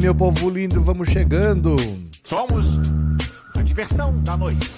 [0.00, 1.76] meu povo lindo, vamos chegando.
[2.24, 2.78] Somos
[3.54, 4.72] a diversão da noite.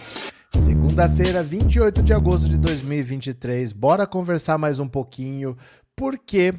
[0.52, 3.72] Segunda-feira, 28 de agosto de 2023.
[3.72, 5.56] Bora conversar mais um pouquinho,
[5.94, 6.52] porque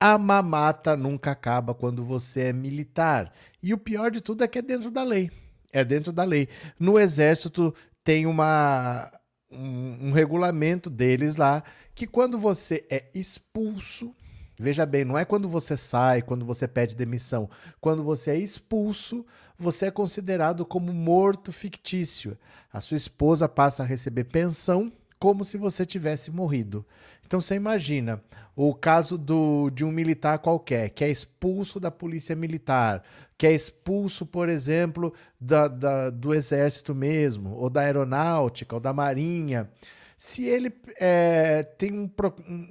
[0.00, 3.32] a mamata nunca acaba quando você é militar.
[3.62, 5.30] E o pior de tudo é que é dentro da lei.
[5.72, 6.48] É dentro da lei.
[6.80, 7.72] No exército
[8.02, 9.08] tem uma
[9.48, 11.62] um, um regulamento deles lá
[11.94, 14.12] que quando você é expulso
[14.60, 17.48] Veja bem, não é quando você sai, quando você pede demissão.
[17.80, 19.24] Quando você é expulso,
[19.58, 22.36] você é considerado como morto fictício.
[22.70, 26.84] A sua esposa passa a receber pensão como se você tivesse morrido.
[27.24, 28.22] Então você imagina
[28.54, 33.02] o caso do, de um militar qualquer que é expulso da polícia militar,
[33.38, 38.92] que é expulso, por exemplo, da, da, do exército mesmo, ou da aeronáutica, ou da
[38.92, 39.70] marinha.
[40.18, 42.10] Se ele é, tem um,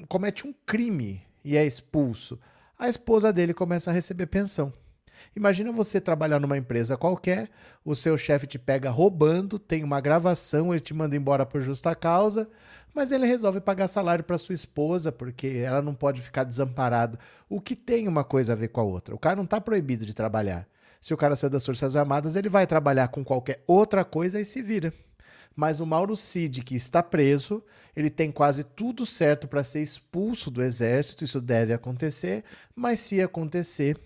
[0.08, 2.40] comete um crime e é expulso,
[2.78, 4.72] a esposa dele começa a receber pensão.
[5.36, 7.50] Imagina você trabalhar numa empresa qualquer,
[7.84, 11.94] o seu chefe te pega roubando, tem uma gravação, ele te manda embora por justa
[11.94, 12.50] causa,
[12.94, 17.20] mas ele resolve pagar salário para sua esposa porque ela não pode ficar desamparada.
[17.50, 19.14] O que tem uma coisa a ver com a outra?
[19.14, 20.67] O cara não está proibido de trabalhar.
[21.00, 24.45] Se o cara saiu das Forças Armadas, ele vai trabalhar com qualquer outra coisa e
[24.45, 24.94] se vira.
[25.55, 27.64] Mas o Mauro Cid, que está preso,
[27.95, 32.43] ele tem quase tudo certo para ser expulso do exército, isso deve acontecer,
[32.76, 33.98] mas se acontecer,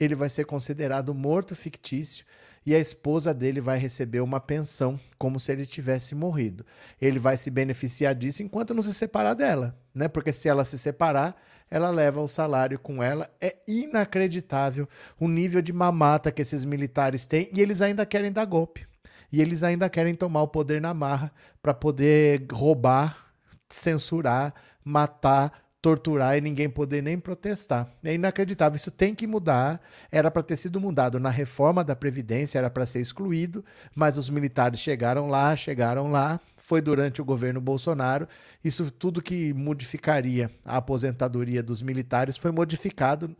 [0.00, 2.24] ele vai ser considerado morto fictício
[2.64, 6.64] e a esposa dele vai receber uma pensão como se ele tivesse morrido.
[7.00, 10.08] Ele vai se beneficiar disso enquanto não se separar dela, né?
[10.08, 11.36] Porque se ela se separar,
[11.70, 13.30] ela leva o salário com ela.
[13.40, 18.44] É inacreditável o nível de mamata que esses militares têm e eles ainda querem dar
[18.44, 18.86] golpe.
[19.32, 21.32] E eles ainda querem tomar o poder na marra
[21.62, 23.32] para poder roubar,
[23.68, 24.52] censurar,
[24.84, 27.88] matar, torturar e ninguém poder nem protestar.
[28.04, 29.80] É inacreditável, isso tem que mudar.
[30.10, 34.30] Era para ter sido mudado na reforma da Previdência, era para ser excluído, mas os
[34.30, 38.28] militares chegaram lá, chegaram lá, foi durante o governo Bolsonaro.
[38.64, 43.36] Isso tudo que modificaria a aposentadoria dos militares foi modificado,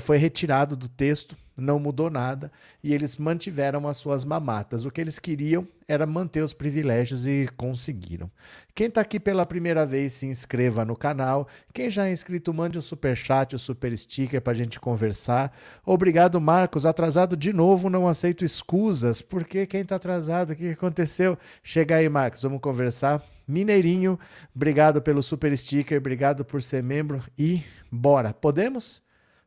[0.00, 2.50] foi retirado do texto, não mudou nada
[2.82, 4.84] e eles mantiveram as suas mamatas.
[4.84, 8.30] O que eles queriam era manter os privilégios e conseguiram.
[8.74, 11.46] Quem está aqui pela primeira vez, se inscreva no canal.
[11.72, 15.56] Quem já é inscrito, mande um super chat, um super sticker para a gente conversar.
[15.84, 16.86] Obrigado, Marcos.
[16.86, 19.20] Atrasado de novo, não aceito escusas.
[19.22, 20.50] Porque quem está atrasado?
[20.50, 21.38] O que aconteceu?
[21.62, 22.42] Chega aí, Marcos.
[22.42, 23.22] Vamos conversar.
[23.46, 24.18] Mineirinho,
[24.56, 28.32] obrigado pelo super sticker, obrigado por ser membro e bora.
[28.32, 29.02] Podemos?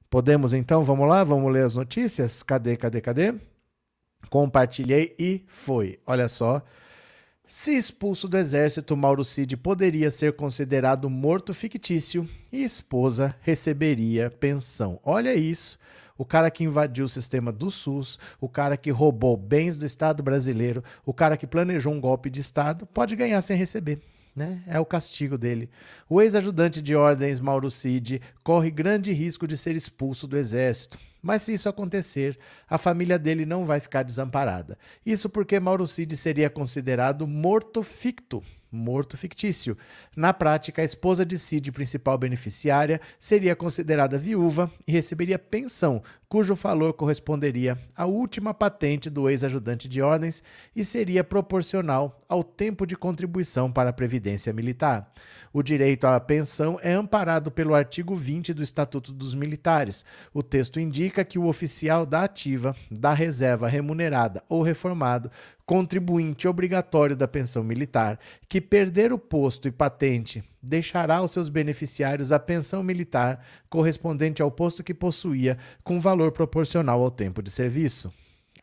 [0.08, 0.84] Podemos então?
[0.84, 1.24] Vamos lá?
[1.24, 2.44] Vamos ler as notícias?
[2.44, 3.34] Cadê, cadê, cadê?
[4.30, 6.00] Compartilhei e foi.
[6.06, 6.62] Olha só.
[7.48, 15.00] Se expulso do exército, Mauro Cid poderia ser considerado morto fictício e esposa receberia pensão.
[15.04, 15.80] Olha isso
[16.18, 20.24] o cara que invadiu o sistema do SUS, o cara que roubou bens do Estado
[20.24, 24.02] brasileiro, o cara que planejou um golpe de Estado, pode ganhar sem receber.
[24.36, 24.62] Né?
[24.68, 25.70] É o castigo dele.
[26.08, 31.00] O ex-ajudante de ordens Mauro Cid corre grande risco de ser expulso do exército.
[31.22, 32.38] Mas se isso acontecer,
[32.70, 34.78] a família dele não vai ficar desamparada.
[35.04, 39.78] Isso porque Mauro Cid seria considerado morto ficto morto fictício.
[40.16, 46.56] Na prática, a esposa de Cid, principal beneficiária, seria considerada viúva e receberia pensão, cujo
[46.56, 50.44] valor corresponderia à última patente do ex-ajudante de ordens
[50.76, 55.12] e seria proporcional ao tempo de contribuição para a Previdência Militar.
[55.54, 60.04] O direito à pensão é amparado pelo artigo 20 do Estatuto dos Militares.
[60.34, 65.32] O texto indica que o oficial da ativa, da reserva remunerada ou reformado
[65.68, 68.18] contribuinte obrigatório da pensão militar,
[68.48, 74.50] que perder o posto e patente, deixará aos seus beneficiários a pensão militar correspondente ao
[74.50, 78.12] posto que possuía, com valor proporcional ao tempo de serviço.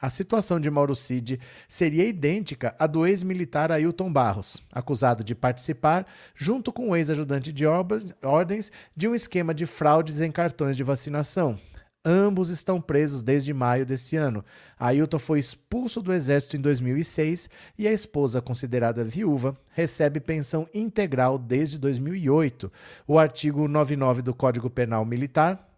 [0.01, 6.07] A situação de Mauro Cid seria idêntica à do ex-militar Ailton Barros, acusado de participar,
[6.35, 11.59] junto com o ex-ajudante de ordens, de um esquema de fraudes em cartões de vacinação,
[12.05, 14.45] Ambos estão presos desde maio desse ano.
[14.79, 17.49] Ailton foi expulso do exército em 2006
[17.79, 22.71] e a esposa, considerada viúva, recebe pensão integral desde 2008.
[23.07, 25.74] O artigo 99 do Código Penal Militar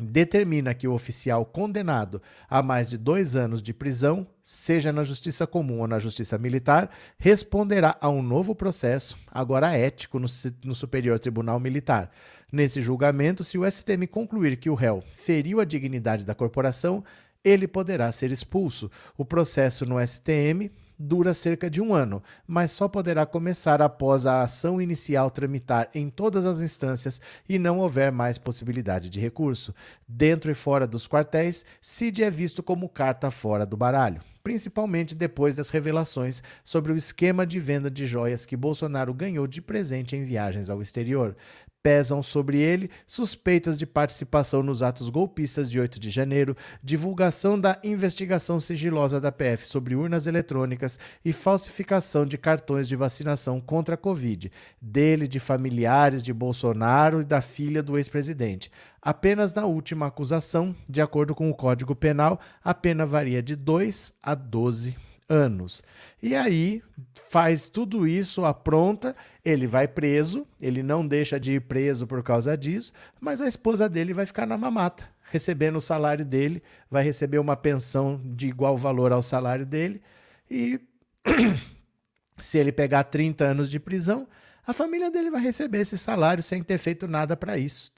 [0.00, 5.46] determina que o oficial condenado a mais de dois anos de prisão, seja na justiça
[5.46, 10.26] comum ou na justiça militar, responderá a um novo processo, agora ético, no,
[10.64, 12.10] no Superior Tribunal Militar.
[12.50, 17.04] Nesse julgamento, se o STM concluir que o réu feriu a dignidade da corporação,
[17.44, 18.90] ele poderá ser expulso.
[19.16, 24.42] O processo no STM dura cerca de um ano, mas só poderá começar após a
[24.42, 29.74] ação inicial tramitar em todas as instâncias e não houver mais possibilidade de recurso.
[30.06, 35.54] Dentro e fora dos quartéis, Cid é visto como carta fora do baralho principalmente depois
[35.54, 40.22] das revelações sobre o esquema de venda de joias que Bolsonaro ganhou de presente em
[40.22, 41.34] viagens ao exterior
[41.84, 47.78] pesam sobre ele suspeitas de participação nos atos golpistas de 8 de janeiro, divulgação da
[47.84, 53.98] investigação sigilosa da PF sobre urnas eletrônicas e falsificação de cartões de vacinação contra a
[53.98, 54.50] Covid,
[54.80, 58.70] dele, de familiares de Bolsonaro e da filha do ex-presidente.
[59.02, 64.14] Apenas na última acusação, de acordo com o Código Penal, a pena varia de 2
[64.22, 65.82] a 12 anos.
[66.22, 66.82] E aí
[67.30, 72.56] faz tudo isso, apronta, ele vai preso, ele não deixa de ir preso por causa
[72.56, 77.38] disso, mas a esposa dele vai ficar na mamata, recebendo o salário dele, vai receber
[77.38, 80.02] uma pensão de igual valor ao salário dele
[80.50, 80.80] e
[82.38, 84.28] se ele pegar 30 anos de prisão,
[84.66, 87.92] a família dele vai receber esse salário sem ter feito nada para isso,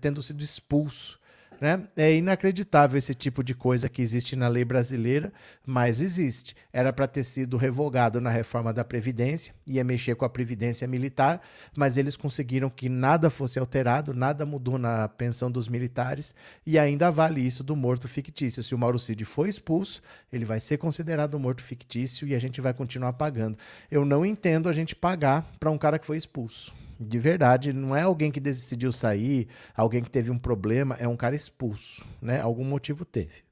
[0.00, 1.18] tendo sido expulso.
[1.62, 1.80] Né?
[1.94, 5.32] É inacreditável esse tipo de coisa que existe na lei brasileira,
[5.64, 6.56] mas existe.
[6.72, 11.40] Era para ter sido revogado na reforma da Previdência, ia mexer com a Previdência Militar,
[11.76, 16.34] mas eles conseguiram que nada fosse alterado, nada mudou na pensão dos militares
[16.66, 18.60] e ainda vale isso do morto fictício.
[18.60, 22.60] Se o Mauro Cid foi expulso, ele vai ser considerado morto fictício e a gente
[22.60, 23.56] vai continuar pagando.
[23.88, 26.74] Eu não entendo a gente pagar para um cara que foi expulso.
[27.02, 31.16] De verdade, não é alguém que decidiu sair, alguém que teve um problema, é um
[31.16, 32.40] cara expulso, né?
[32.40, 33.42] Algum motivo teve.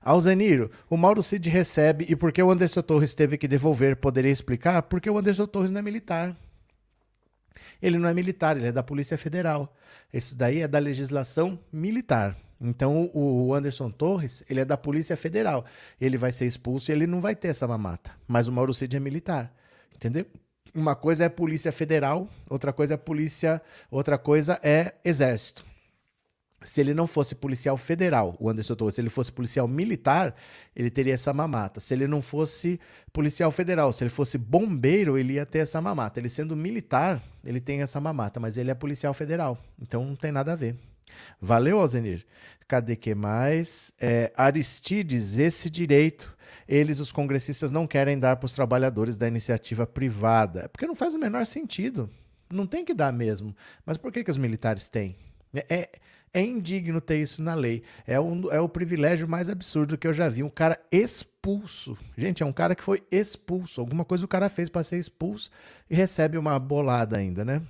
[0.00, 4.82] Alzeniro, o Mauro Cid recebe e porque o Anderson Torres teve que devolver, poderia explicar?
[4.82, 6.36] Porque o Anderson Torres não é militar.
[7.82, 9.74] Ele não é militar, ele é da Polícia Federal.
[10.12, 12.36] Isso daí é da legislação militar.
[12.60, 15.64] Então o Anderson Torres, ele é da Polícia Federal.
[16.00, 18.12] Ele vai ser expulso e ele não vai ter essa mamata.
[18.26, 19.52] Mas o Mauro Cid é militar.
[19.94, 20.26] Entendeu?
[20.74, 23.60] Uma coisa é Polícia Federal, outra coisa é Polícia,
[23.90, 25.64] outra coisa é Exército.
[26.60, 30.34] Se ele não fosse policial federal, o Anderson Torres, se ele fosse policial militar,
[30.74, 31.78] ele teria essa mamata.
[31.78, 32.80] Se ele não fosse
[33.12, 36.18] policial federal, se ele fosse bombeiro, ele ia ter essa mamata.
[36.18, 39.56] Ele sendo militar, ele tem essa mamata, mas ele é policial federal.
[39.80, 40.74] Então não tem nada a ver.
[41.40, 42.26] Valeu, Alzenir.
[42.66, 43.92] Cadê que mais?
[44.00, 46.36] É, Aristides, esse direito
[46.68, 50.68] eles, os congressistas, não querem dar para os trabalhadores da iniciativa privada.
[50.68, 52.10] Porque não faz o menor sentido.
[52.50, 53.56] Não tem que dar mesmo.
[53.86, 55.16] Mas por que, que os militares têm?
[55.54, 55.90] É, é,
[56.32, 57.82] é indigno ter isso na lei.
[58.06, 60.42] É, um, é o privilégio mais absurdo que eu já vi.
[60.42, 61.96] Um cara expulso.
[62.18, 63.80] Gente, é um cara que foi expulso.
[63.80, 65.50] Alguma coisa o cara fez para ser expulso
[65.88, 67.62] e recebe uma bolada ainda, né?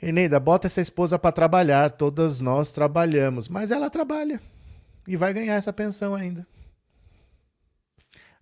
[0.00, 1.90] Eneida, bota essa esposa para trabalhar.
[1.90, 3.48] Todas nós trabalhamos.
[3.48, 4.40] Mas ela trabalha.
[5.08, 6.46] E vai ganhar essa pensão ainda.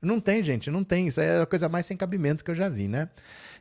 [0.01, 1.09] Não tem, gente, não tem.
[1.09, 3.09] Isso é a coisa mais sem cabimento que eu já vi, né?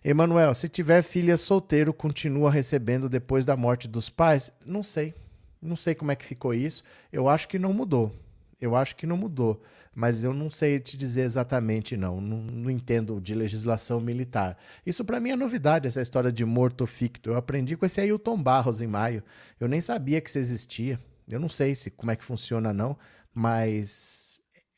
[0.03, 4.51] Emanuel, se tiver filha solteiro, continua recebendo depois da morte dos pais?
[4.65, 5.13] Não sei.
[5.61, 6.83] Não sei como é que ficou isso.
[7.11, 8.13] Eu acho que não mudou.
[8.61, 9.61] Eu acho que não mudou.
[9.95, 12.21] Mas eu não sei te dizer exatamente, não.
[12.21, 14.55] Não, não entendo de legislação militar.
[14.85, 17.31] Isso para mim é novidade, essa história de morto ficto.
[17.31, 19.23] Eu aprendi com esse Ailton Barros em maio.
[19.59, 20.99] Eu nem sabia que isso existia.
[21.27, 22.95] Eu não sei se como é que funciona, não.
[23.33, 24.26] Mas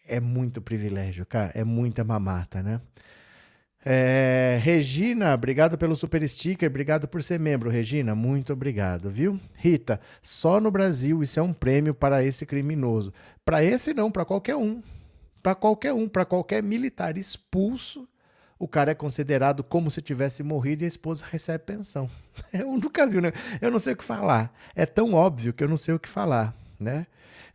[0.10, 1.52] é muito privilégio, cara.
[1.56, 2.82] É muita mamata, né?
[3.86, 9.40] É, Regina, obrigado pelo super sticker, obrigado por ser membro, Regina, muito obrigado, viu?
[9.58, 13.14] Rita, só no Brasil isso é um prêmio para esse criminoso.
[13.46, 14.82] Para esse não, para qualquer um.
[15.42, 18.06] Para qualquer um, para qualquer militar expulso,
[18.60, 22.10] o cara é considerado como se tivesse morrido e a esposa recebe pensão.
[22.52, 23.32] Eu nunca vi, né?
[23.62, 24.54] Eu não sei o que falar.
[24.76, 27.06] É tão óbvio que eu não sei o que falar, né?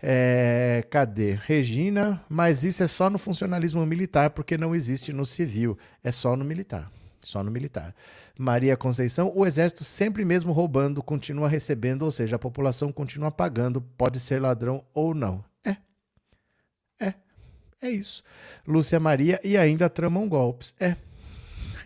[0.02, 1.32] É, cadê?
[1.32, 5.78] Regina, mas isso é só no funcionalismo militar, porque não existe no civil.
[6.02, 6.90] É só no militar.
[7.22, 7.94] Só no militar.
[8.38, 13.80] Maria Conceição, o exército sempre mesmo roubando, continua recebendo, ou seja, a população continua pagando,
[13.80, 15.42] pode ser ladrão ou não.
[15.64, 15.76] É.
[17.00, 17.14] É.
[17.80, 18.22] É isso.
[18.66, 20.74] Lúcia Maria, e ainda tramam golpes.
[20.78, 20.96] É.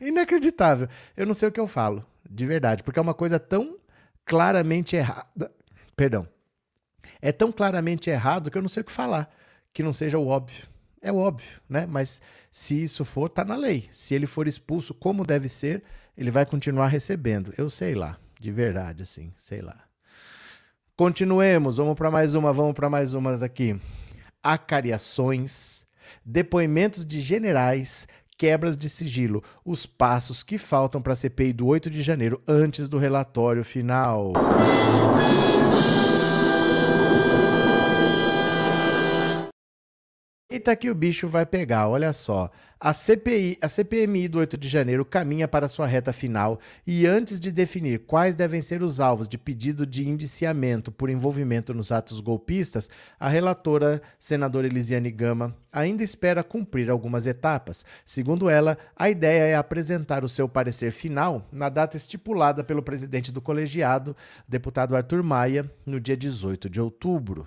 [0.00, 0.88] Inacreditável.
[1.16, 3.78] Eu não sei o que eu falo, de verdade, porque é uma coisa tão
[4.25, 5.52] claramente errada.
[5.95, 6.26] Perdão
[7.20, 9.32] é tão claramente errado que eu não sei o que falar,
[9.72, 10.66] que não seja o óbvio.
[11.00, 11.86] É óbvio, né?
[11.86, 13.88] Mas se isso for, tá na lei.
[13.92, 15.82] Se ele for expulso como deve ser,
[16.16, 17.52] ele vai continuar recebendo.
[17.56, 19.84] Eu sei lá, de verdade, assim, sei lá.
[20.96, 23.80] Continuemos, vamos para mais uma, vamos para mais umas aqui.
[24.42, 25.86] Acariações,
[26.24, 31.88] depoimentos de generais, quebras de sigilo, os passos que faltam para a CPI do 8
[31.90, 34.32] de janeiro antes do relatório final.
[40.58, 42.50] Eita que o bicho vai pegar, olha só.
[42.80, 47.38] A CPI, a CPMI do 8 de janeiro caminha para sua reta final e antes
[47.38, 52.18] de definir quais devem ser os alvos de pedido de indiciamento por envolvimento nos atos
[52.18, 57.84] golpistas, a relatora senadora Elisiane Gama ainda espera cumprir algumas etapas.
[58.04, 63.30] Segundo ela, a ideia é apresentar o seu parecer final na data estipulada pelo presidente
[63.30, 64.16] do colegiado,
[64.48, 67.46] deputado Arthur Maia, no dia 18 de outubro.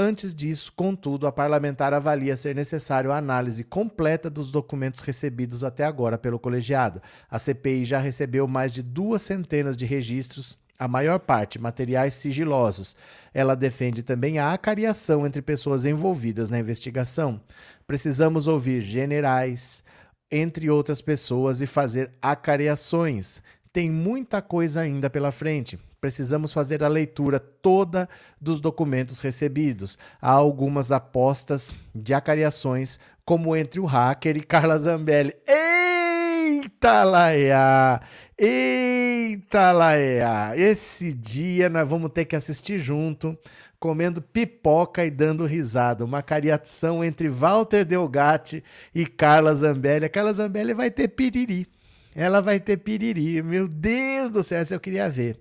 [0.00, 5.82] Antes disso, contudo, a parlamentar avalia ser necessário a análise completa dos documentos recebidos até
[5.82, 7.02] agora pelo colegiado.
[7.28, 12.94] A CPI já recebeu mais de duas centenas de registros, a maior parte materiais sigilosos.
[13.34, 17.40] Ela defende também a acariação entre pessoas envolvidas na investigação.
[17.84, 19.82] Precisamos ouvir generais,
[20.30, 23.42] entre outras pessoas, e fazer acariações.
[23.72, 28.08] Tem muita coisa ainda pela frente precisamos fazer a leitura toda
[28.40, 29.98] dos documentos recebidos.
[30.20, 35.34] Há algumas apostas de acariações, como entre o hacker e Carla Zambelli.
[35.46, 38.00] Eita, Laia!
[38.38, 40.52] Eita, Laia!
[40.56, 43.36] Esse dia nós vamos ter que assistir junto,
[43.78, 46.04] comendo pipoca e dando risada.
[46.04, 48.62] Uma cariação entre Walter Delgatti
[48.94, 50.06] e Carla Zambelli.
[50.06, 51.66] A Carla Zambelli vai ter piriri.
[52.14, 53.42] Ela vai ter piriri.
[53.42, 55.40] Meu Deus do céu, eu queria ver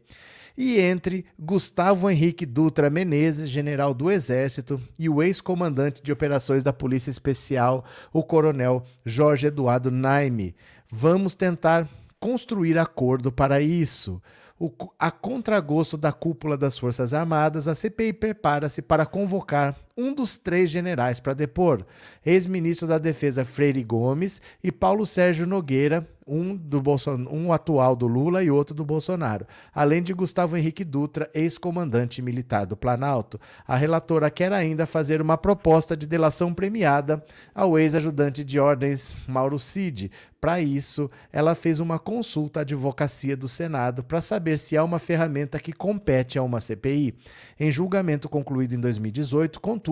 [0.57, 6.73] e entre Gustavo Henrique Dutra Menezes, general do Exército, e o ex-comandante de operações da
[6.73, 10.55] Polícia Especial, o coronel Jorge Eduardo Naime.
[10.89, 11.87] Vamos tentar
[12.19, 14.19] construir acordo para isso.
[14.59, 20.37] O, a contragosto da cúpula das Forças Armadas, a CPI prepara-se para convocar um dos
[20.37, 21.83] três generais para depor:
[22.25, 27.25] ex-ministro da Defesa Freire Gomes e Paulo Sérgio Nogueira, um do Bolson...
[27.31, 32.65] um atual do Lula e outro do Bolsonaro, além de Gustavo Henrique Dutra, ex-comandante militar
[32.65, 33.39] do Planalto.
[33.65, 37.23] A relatora quer ainda fazer uma proposta de delação premiada
[37.55, 40.11] ao ex-ajudante de ordens Mauro Cid.
[40.39, 44.99] Para isso, ela fez uma consulta à advocacia do Senado para saber se há uma
[44.99, 47.15] ferramenta que compete a uma CPI.
[47.59, 49.86] Em julgamento concluído em 2018, contudo,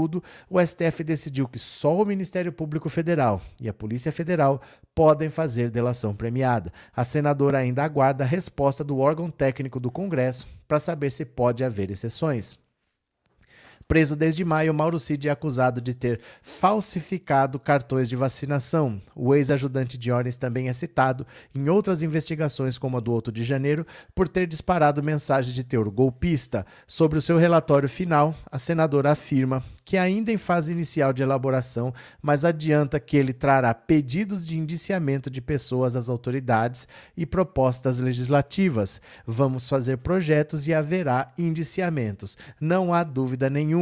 [0.50, 4.62] o STF decidiu que só o Ministério Público Federal e a Polícia Federal
[4.94, 6.72] podem fazer delação premiada.
[6.96, 11.64] A senadora ainda aguarda a resposta do órgão técnico do Congresso para saber se pode
[11.64, 12.65] haver exceções.
[13.88, 19.00] Preso desde maio, Mauro Cid é acusado de ter falsificado cartões de vacinação.
[19.16, 23.44] O ex-ajudante de ordens também é citado em outras investigações, como a do 8 de
[23.44, 26.66] janeiro, por ter disparado mensagens de teor golpista.
[26.88, 31.94] Sobre o seu relatório final, a senadora afirma que ainda em fase inicial de elaboração,
[32.20, 39.00] mas adianta que ele trará pedidos de indiciamento de pessoas às autoridades e propostas legislativas.
[39.28, 42.36] Vamos fazer projetos e haverá indiciamentos.
[42.60, 43.75] Não há dúvida nenhuma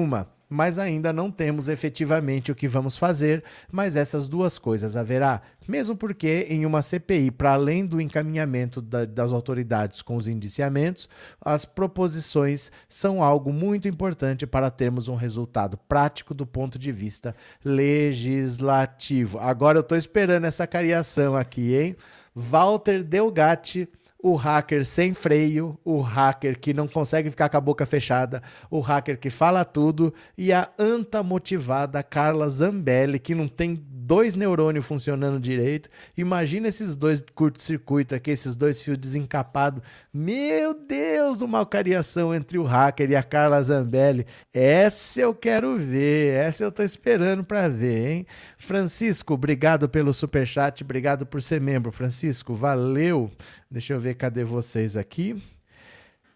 [0.53, 5.41] mas ainda não temos efetivamente o que vamos fazer, mas essas duas coisas haverá.
[5.67, 11.09] Mesmo porque, em uma CPI, para além do encaminhamento da, das autoridades com os indiciamentos,
[11.41, 17.35] as proposições são algo muito importante para termos um resultado prático do ponto de vista
[17.65, 19.39] legislativo.
[19.39, 21.95] Agora eu estou esperando essa cariação aqui, hein?
[22.35, 23.89] Walter Delgatti
[24.23, 28.79] o hacker sem freio, o hacker que não consegue ficar com a boca fechada, o
[28.79, 34.85] hacker que fala tudo e a anta motivada Carla Zambelli, que não tem dois neurônios
[34.85, 35.89] funcionando direito.
[36.15, 39.81] Imagina esses dois curto-circuito aqui, esses dois fios desencapados.
[40.13, 44.25] Meu Deus, uma alcariação entre o hacker e a Carla Zambelli.
[44.53, 48.27] Essa eu quero ver, essa eu tô esperando para ver, hein?
[48.57, 53.29] Francisco, obrigado pelo super chat, obrigado por ser membro, Francisco, valeu.
[53.69, 55.41] Deixa eu ver cadê vocês aqui.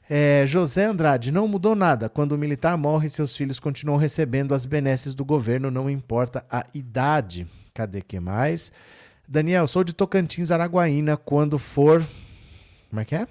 [0.10, 2.08] É, José Andrade, não mudou nada.
[2.08, 6.66] Quando o militar morre, seus filhos continuam recebendo as benesses do governo, não importa a
[6.74, 7.46] idade.
[7.74, 8.72] Cadê que mais?
[9.28, 11.18] Daniel, sou de Tocantins, Araguaína.
[11.18, 12.08] Quando for.
[12.90, 13.28] Como é que é?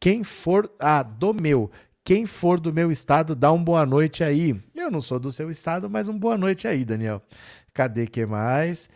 [0.00, 0.72] Quem for.
[0.78, 1.70] Ah, do meu.
[2.04, 4.60] Quem for do meu estado, dá um boa noite aí.
[4.74, 7.22] Eu não sou do seu estado, mas um boa noite aí, Daniel.
[7.72, 8.88] Cadê que mais?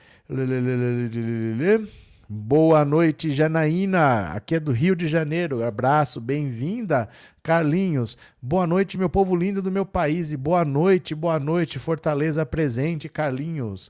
[2.28, 4.32] Boa noite, Janaína.
[4.32, 5.62] Aqui é do Rio de Janeiro.
[5.64, 7.08] Abraço, bem-vinda.
[7.44, 10.32] Carlinhos, boa noite, meu povo lindo do meu país.
[10.32, 13.88] E boa noite, boa noite, Fortaleza presente, Carlinhos.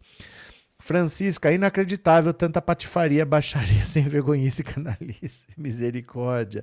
[0.79, 6.63] Francisca, inacreditável tanta patifaria, baixaria, sem vergonhice, canalice, misericórdia.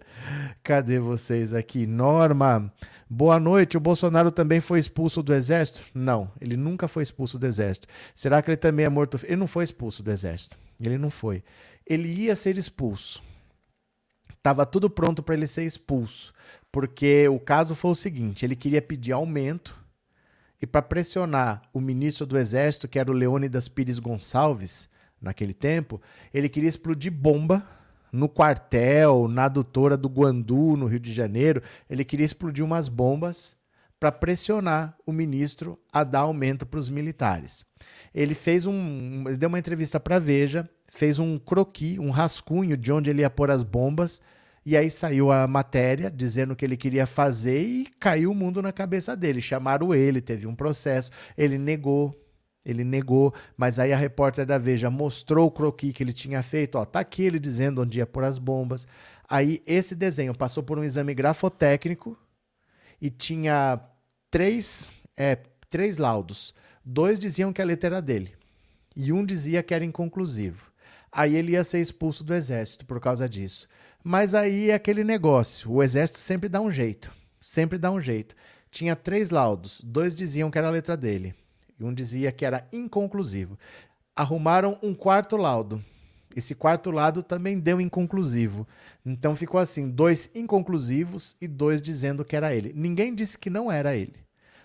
[0.63, 1.85] Cadê vocês aqui?
[1.87, 2.71] Norma,
[3.09, 3.75] boa noite.
[3.75, 5.81] O Bolsonaro também foi expulso do exército?
[5.93, 7.87] Não, ele nunca foi expulso do exército.
[8.13, 9.19] Será que ele também é morto?
[9.23, 10.57] Ele não foi expulso do exército.
[10.79, 11.43] Ele não foi.
[11.85, 13.21] Ele ia ser expulso.
[14.41, 16.33] Tava tudo pronto para ele ser expulso.
[16.71, 19.82] porque o caso foi o seguinte: ele queria pedir aumento
[20.63, 24.87] e para pressionar o ministro do Exército, que era o Leônidas Pires Gonçalves,
[25.21, 26.01] naquele tempo,
[26.33, 27.61] ele queria explodir bomba
[28.13, 31.61] no quartel, na adutora do Guandu, no Rio de Janeiro.
[31.89, 33.57] Ele queria explodir umas bombas
[33.99, 37.65] para pressionar o ministro a dar aumento para os militares.
[38.15, 42.89] Ele fez um, ele deu uma entrevista para Veja, fez um croqui, um rascunho de
[42.89, 44.21] onde ele ia pôr as bombas,
[44.65, 48.71] e aí saiu a matéria dizendo que ele queria fazer e caiu o mundo na
[48.71, 49.41] cabeça dele.
[49.41, 52.15] Chamaram ele, teve um processo, ele negou,
[52.65, 56.77] ele negou, mas aí a repórter da Veja mostrou o croqui que ele tinha feito,
[56.77, 58.87] ó, tá aqui ele dizendo onde ia pôr as bombas.
[59.27, 62.17] Aí esse desenho passou por um exame grafotécnico
[63.01, 63.79] e tinha
[64.31, 65.37] três, é,
[65.69, 66.53] três laudos.
[66.85, 68.33] Dois diziam que a letra era dele
[68.95, 70.71] e um dizia que era inconclusivo.
[71.11, 73.67] Aí ele ia ser expulso do exército por causa disso.
[74.03, 78.35] Mas aí é aquele negócio, o exército sempre dá um jeito, sempre dá um jeito.
[78.69, 81.33] Tinha três laudos, dois diziam que era a letra dele
[81.79, 83.57] e um dizia que era inconclusivo.
[84.15, 85.83] Arrumaram um quarto laudo.
[86.35, 88.67] Esse quarto lado também deu inconclusivo.
[89.05, 92.73] Então ficou assim, dois inconclusivos e dois dizendo que era ele.
[92.75, 94.15] Ninguém disse que não era ele.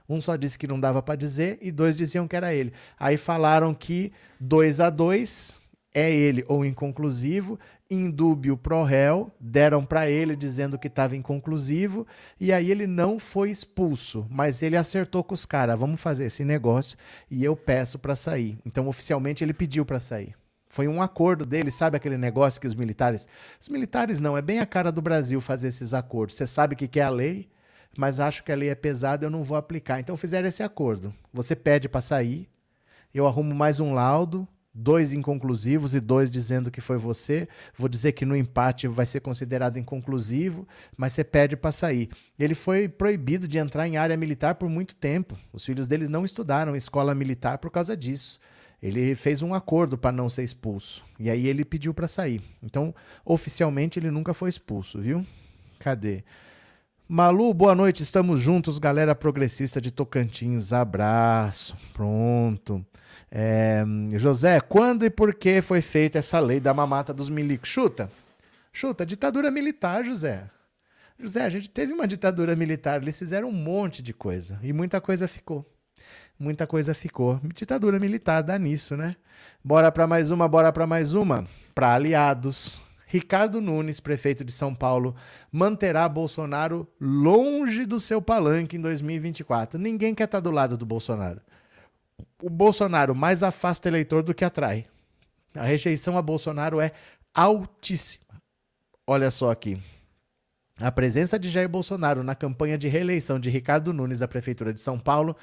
[0.09, 2.73] Um só disse que não dava para dizer e dois diziam que era ele.
[2.99, 5.58] Aí falaram que dois a dois
[5.95, 7.59] é ele ou inconclusivo,
[7.91, 12.07] indúbio pro réu, deram para ele dizendo que estava inconclusivo,
[12.39, 16.45] e aí ele não foi expulso, mas ele acertou com os caras, vamos fazer esse
[16.45, 16.99] negócio
[17.31, 18.59] e eu peço para sair.
[18.65, 20.35] Então oficialmente ele pediu para sair.
[20.69, 23.27] Foi um acordo dele, sabe aquele negócio que os militares.
[23.59, 26.37] Os militares não, é bem a cara do Brasil fazer esses acordos.
[26.37, 27.49] Você sabe o que é a lei,
[27.97, 29.99] mas acho que a lei é pesada, eu não vou aplicar.
[29.99, 31.13] Então fizeram esse acordo.
[31.33, 32.49] Você pede para sair,
[33.15, 37.49] eu arrumo mais um laudo, dois inconclusivos e dois dizendo que foi você.
[37.77, 42.09] Vou dizer que no empate vai ser considerado inconclusivo, mas você pede para sair.
[42.39, 45.37] Ele foi proibido de entrar em área militar por muito tempo.
[45.53, 48.39] Os filhos dele não estudaram escola militar por causa disso.
[48.81, 51.05] Ele fez um acordo para não ser expulso.
[51.19, 52.41] E aí ele pediu para sair.
[52.63, 55.27] Então, oficialmente, ele nunca foi expulso, viu?
[55.81, 56.23] Cadê?
[57.09, 60.73] Malu, boa noite, estamos juntos, galera progressista de Tocantins.
[60.73, 61.77] Abraço.
[61.93, 62.85] Pronto.
[63.31, 67.69] É, José, quando e por que foi feita essa lei da mamata dos milicos?
[67.69, 68.11] Chuta.
[68.73, 70.49] Chuta, ditadura militar, José.
[71.19, 75.01] José, a gente teve uma ditadura militar, eles fizeram um monte de coisa e muita
[75.01, 75.67] coisa ficou.
[76.39, 77.41] Muita coisa ficou.
[77.55, 79.17] Ditadura militar dá nisso, né?
[79.63, 81.45] Bora para mais uma, bora para mais uma.
[81.75, 82.81] Para aliados.
[83.07, 85.17] Ricardo Nunes, prefeito de São Paulo,
[85.51, 89.79] manterá Bolsonaro longe do seu palanque em 2024.
[89.79, 91.41] Ninguém quer estar do lado do Bolsonaro
[92.43, 94.87] o Bolsonaro mais afasta eleitor do que atrai.
[95.55, 96.93] A rejeição a Bolsonaro é
[97.35, 98.41] altíssima.
[99.07, 99.81] Olha só aqui.
[100.81, 104.81] A presença de Jair Bolsonaro na campanha de reeleição de Ricardo Nunes à Prefeitura de
[104.81, 105.37] São Paulo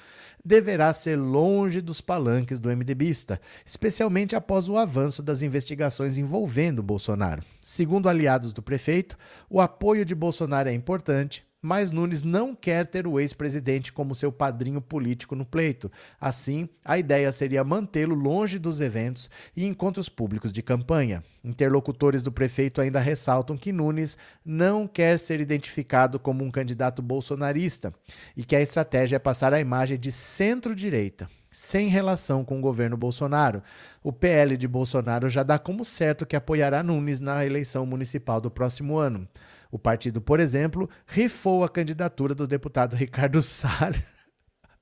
[0.43, 7.43] deverá ser longe dos palanques do MDBista, especialmente após o avanço das investigações envolvendo Bolsonaro.
[7.59, 9.17] Segundo aliados do prefeito,
[9.49, 14.31] o apoio de Bolsonaro é importante, mas Nunes não quer ter o ex-presidente como seu
[14.31, 15.91] padrinho político no pleito.
[16.21, 21.23] Assim, a ideia seria mantê-lo longe dos eventos e encontros públicos de campanha.
[21.43, 27.91] Interlocutores do prefeito ainda ressaltam que Nunes não quer ser identificado como um candidato bolsonarista
[28.37, 32.97] e que a estratégia é passar a imagem de centro-direita sem relação com o governo
[32.97, 33.63] Bolsonaro.
[34.03, 38.51] O PL de Bolsonaro já dá como certo que apoiará Nunes na eleição municipal do
[38.51, 39.27] próximo ano.
[39.71, 44.01] O partido, por exemplo, rifou a candidatura do deputado Ricardo Salles.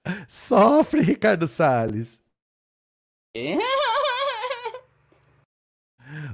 [0.27, 2.21] Sofre, Ricardo Salles.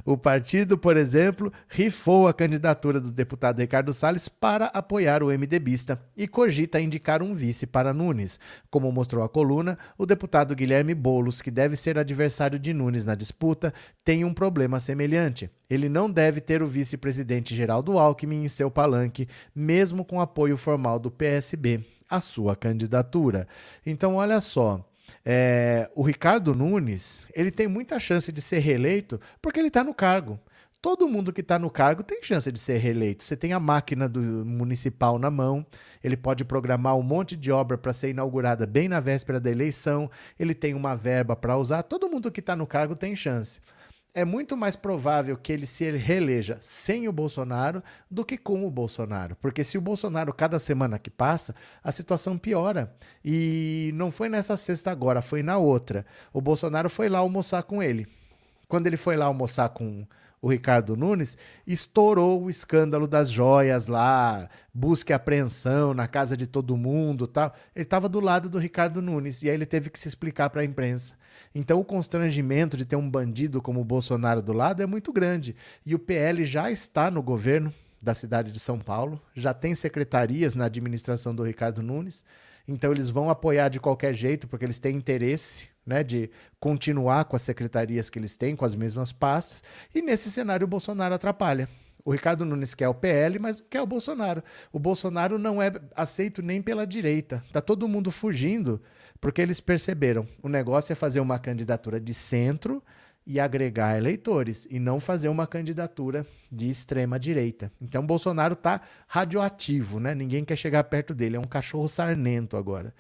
[0.09, 6.01] O partido, por exemplo, rifou a candidatura do deputado Ricardo Salles para apoiar o MDBista
[6.17, 8.39] e cogita indicar um vice para Nunes.
[8.71, 13.13] Como mostrou a coluna, o deputado Guilherme Bolos, que deve ser adversário de Nunes na
[13.13, 13.71] disputa,
[14.03, 15.47] tem um problema semelhante.
[15.69, 20.97] Ele não deve ter o vice-presidente Geraldo Alckmin em seu palanque, mesmo com apoio formal
[20.97, 23.47] do PSB à sua candidatura.
[23.85, 24.88] Então, olha só.
[25.25, 29.93] É, o Ricardo Nunes, ele tem muita chance de ser reeleito porque ele está no
[29.93, 30.39] cargo.
[30.81, 33.23] Todo mundo que está no cargo tem chance de ser reeleito.
[33.23, 35.65] Você tem a máquina do municipal na mão,
[36.01, 40.09] ele pode programar um monte de obra para ser inaugurada bem na véspera da eleição,
[40.39, 41.83] ele tem uma verba para usar.
[41.83, 43.59] Todo mundo que está no cargo tem chance
[44.13, 48.71] é muito mais provável que ele se reeleja sem o Bolsonaro do que com o
[48.71, 49.35] Bolsonaro.
[49.35, 52.93] Porque se o Bolsonaro, cada semana que passa, a situação piora.
[53.23, 56.05] E não foi nessa sexta agora, foi na outra.
[56.33, 58.07] O Bolsonaro foi lá almoçar com ele.
[58.67, 60.05] Quando ele foi lá almoçar com
[60.41, 66.47] o Ricardo Nunes, estourou o escândalo das joias lá, busca e apreensão na casa de
[66.47, 67.53] todo mundo tal.
[67.75, 70.61] Ele estava do lado do Ricardo Nunes e aí ele teve que se explicar para
[70.61, 71.15] a imprensa.
[71.53, 75.55] Então o constrangimento de ter um bandido como o Bolsonaro do lado é muito grande.
[75.85, 80.55] E o PL já está no governo da cidade de São Paulo, já tem secretarias
[80.55, 82.23] na administração do Ricardo Nunes.
[82.67, 87.35] Então eles vão apoiar de qualquer jeito, porque eles têm interesse né, de continuar com
[87.35, 91.67] as secretarias que eles têm, com as mesmas pastas, e nesse cenário o Bolsonaro atrapalha.
[92.05, 94.43] O Ricardo Nunes quer o PL, mas não quer o Bolsonaro.
[94.71, 97.43] O Bolsonaro não é aceito nem pela direita.
[97.51, 98.81] Tá todo mundo fugindo
[99.19, 100.27] porque eles perceberam.
[100.41, 102.83] O negócio é fazer uma candidatura de centro
[103.25, 107.71] e agregar eleitores, e não fazer uma candidatura de extrema direita.
[107.79, 110.15] Então Bolsonaro tá radioativo, né?
[110.15, 112.93] Ninguém quer chegar perto dele, é um cachorro sarnento agora.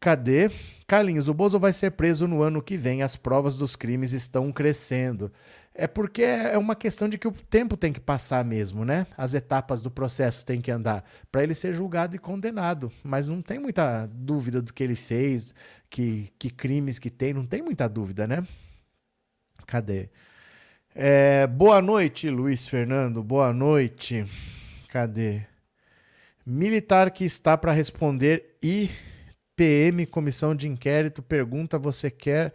[0.00, 0.50] Cadê?
[0.86, 3.02] Carlinhos, o Bozo vai ser preso no ano que vem.
[3.02, 5.32] As provas dos crimes estão crescendo.
[5.78, 9.06] É porque é uma questão de que o tempo tem que passar mesmo, né?
[9.16, 12.90] As etapas do processo têm que andar para ele ser julgado e condenado.
[13.04, 15.52] Mas não tem muita dúvida do que ele fez,
[15.90, 18.46] que, que crimes que tem, não tem muita dúvida, né?
[19.66, 20.08] Cadê?
[20.94, 23.22] É, boa noite, Luiz Fernando.
[23.22, 24.24] Boa noite.
[24.88, 25.42] Cadê?
[26.44, 28.88] Militar que está para responder e
[29.54, 32.54] PM, comissão de inquérito, pergunta: você quer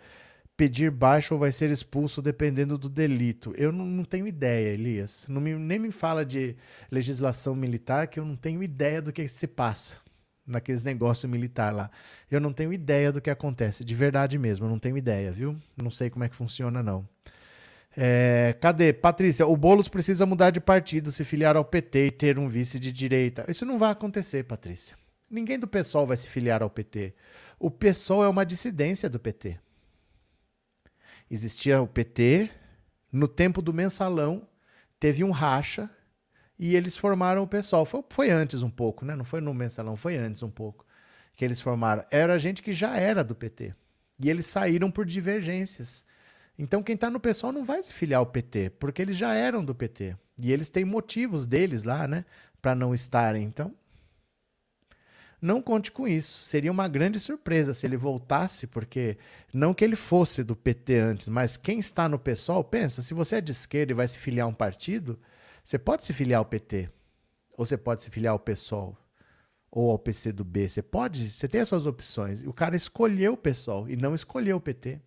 [0.62, 3.52] pedir baixa ou vai ser expulso dependendo do delito?
[3.58, 5.26] Eu não, não tenho ideia, Elias.
[5.28, 6.56] Não me, nem me fala de
[6.91, 9.97] legislação militar, que eu não tenho ideia do que se passa
[10.45, 11.89] naqueles negócios militar lá.
[12.30, 15.58] Eu não tenho ideia do que acontece, de verdade mesmo, eu não tenho ideia, viu?
[15.82, 17.10] Não sei como é que funciona, não.
[17.97, 18.93] É, cadê?
[18.93, 22.80] Patrícia, o Boulos precisa mudar de partido, se filiar ao PT e ter um vice
[22.80, 23.45] de direita.
[23.47, 24.95] Isso não vai acontecer, Patrícia.
[25.28, 27.15] Ninguém do PSOL vai se filiar ao PT.
[27.58, 29.58] O PSOL é uma dissidência do PT.
[31.34, 32.50] Existia o PT,
[33.10, 34.46] no tempo do mensalão,
[35.00, 35.89] teve um racha
[36.60, 37.86] e eles formaram o PSOL.
[37.86, 39.15] Foi, foi antes um pouco, né?
[39.15, 40.86] Não foi no mensalão, foi antes um pouco
[41.34, 42.04] que eles formaram.
[42.12, 43.74] Era gente que já era do PT.
[44.20, 46.04] E eles saíram por divergências.
[46.60, 49.63] Então quem está no PSOL não vai se filiar ao PT, porque eles já eram
[49.63, 50.17] do PT.
[50.38, 52.26] E eles têm motivos deles lá, né?
[52.62, 53.44] Para não estarem.
[53.46, 53.74] Então,
[55.41, 56.43] não conte com isso.
[56.43, 59.17] Seria uma grande surpresa se ele voltasse, porque
[59.51, 63.38] não que ele fosse do PT antes, mas quem está no PSOL, pensa, se você
[63.38, 65.19] é de esquerda e vai se filiar a um partido,
[65.63, 66.89] você pode se filiar ao PT,
[67.58, 68.95] ou você pode se filiar ao PSOL,
[69.71, 70.69] ou ao PCdoB.
[70.69, 72.41] Você pode, você tem as suas opções.
[72.41, 74.99] O cara escolheu o PSOL e não escolheu o PT.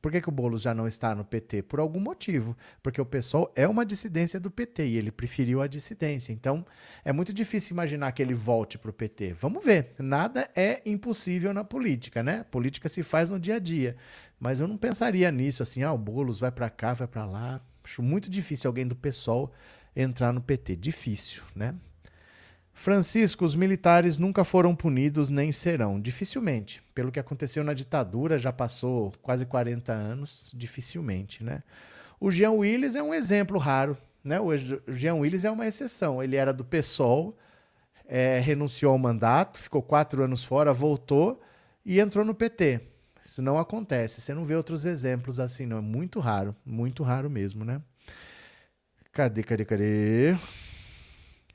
[0.00, 1.62] Por que, que o Boulos já não está no PT?
[1.62, 2.56] Por algum motivo.
[2.82, 6.32] Porque o PSOL é uma dissidência do PT e ele preferiu a dissidência.
[6.32, 6.64] Então,
[7.04, 9.32] é muito difícil imaginar que ele volte para o PT.
[9.34, 9.94] Vamos ver.
[9.98, 12.40] Nada é impossível na política, né?
[12.40, 13.96] A política se faz no dia a dia.
[14.38, 17.60] Mas eu não pensaria nisso assim, ah, o Boulos vai para cá, vai para lá.
[17.82, 19.52] Acho muito difícil alguém do PSOL
[19.94, 20.76] entrar no PT.
[20.76, 21.74] Difícil, né?
[22.74, 26.00] Francisco, os militares nunca foram punidos nem serão.
[26.00, 26.82] Dificilmente.
[26.94, 31.62] Pelo que aconteceu na ditadura, já passou quase 40 anos, dificilmente, né?
[32.20, 34.40] O Jean Willis é um exemplo raro, né?
[34.40, 34.50] O
[34.88, 36.22] Jean Willis é uma exceção.
[36.22, 37.36] Ele era do PSOL,
[38.06, 41.40] é, renunciou ao mandato, ficou quatro anos fora, voltou
[41.84, 42.80] e entrou no PT.
[43.24, 44.20] Isso não acontece.
[44.20, 45.78] Você não vê outros exemplos assim, não.
[45.78, 47.80] É muito raro, muito raro mesmo, né?
[49.12, 50.36] Cadê, cadê, cadê?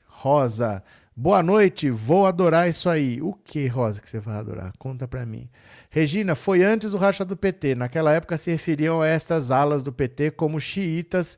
[0.06, 0.82] Rosa,
[1.22, 3.20] Boa noite, vou adorar isso aí.
[3.20, 4.72] O que, Rosa, que você vai adorar?
[4.78, 5.50] Conta pra mim.
[5.90, 7.74] Regina, foi antes do racha do PT.
[7.74, 11.36] Naquela época se referiam a estas alas do PT como xiitas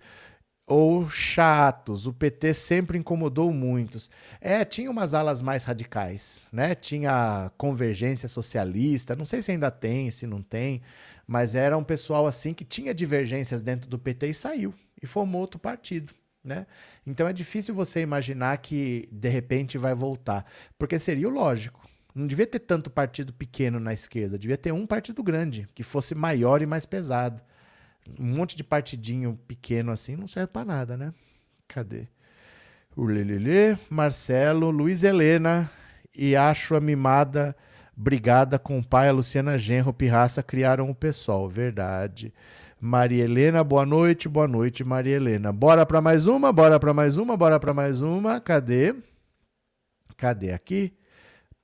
[0.68, 2.06] ou chatos.
[2.06, 4.08] O PT sempre incomodou muitos.
[4.40, 6.76] É, tinha umas alas mais radicais, né?
[6.76, 10.80] Tinha convergência socialista, não sei se ainda tem, se não tem,
[11.26, 15.40] mas era um pessoal assim que tinha divergências dentro do PT e saiu e formou
[15.40, 16.14] outro partido.
[16.44, 16.66] Né?
[17.06, 20.44] Então é difícil você imaginar que de repente vai voltar,
[20.76, 21.88] porque seria o lógico.
[22.14, 26.14] Não devia ter tanto partido pequeno na esquerda, devia ter um partido grande, que fosse
[26.14, 27.40] maior e mais pesado.
[28.18, 31.14] Um monte de partidinho pequeno assim não serve para nada, né?
[31.68, 32.08] Cadê?
[32.94, 35.70] O Lelele, Marcelo, Luiz Helena
[36.14, 37.56] e acho a mimada
[37.96, 42.34] brigada com o pai, a Luciana Genro Pirraça criaram o PSOL, verdade.
[42.84, 45.52] Maria Helena, boa noite, boa noite, Maria Helena.
[45.52, 48.40] Bora para mais uma, bora para mais uma, bora para mais uma.
[48.40, 48.92] Cadê?
[50.16, 50.92] Cadê aqui?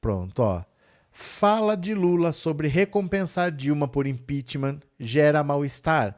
[0.00, 0.62] Pronto, ó.
[1.10, 6.14] Fala de Lula sobre recompensar Dilma por impeachment gera mal-estar.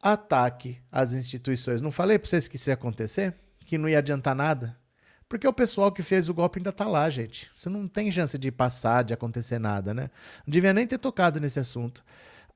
[0.00, 1.80] Ataque às instituições.
[1.80, 3.34] Não falei para vocês que isso ia acontecer?
[3.66, 4.78] Que não ia adiantar nada?
[5.28, 7.50] Porque o pessoal que fez o golpe ainda tá lá, gente.
[7.56, 10.10] Você não tem chance de passar, de acontecer nada, né?
[10.46, 12.04] Não devia nem ter tocado nesse assunto.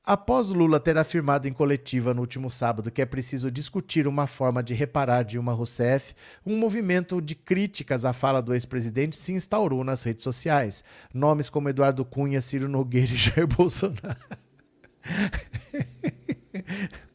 [0.09, 4.63] Após Lula ter afirmado em coletiva no último sábado que é preciso discutir uma forma
[4.63, 6.15] de reparar Dilma Rousseff,
[6.47, 10.83] um movimento de críticas à fala do ex-presidente se instaurou nas redes sociais.
[11.13, 14.17] Nomes como Eduardo Cunha, Ciro Nogueira e Jair Bolsonaro.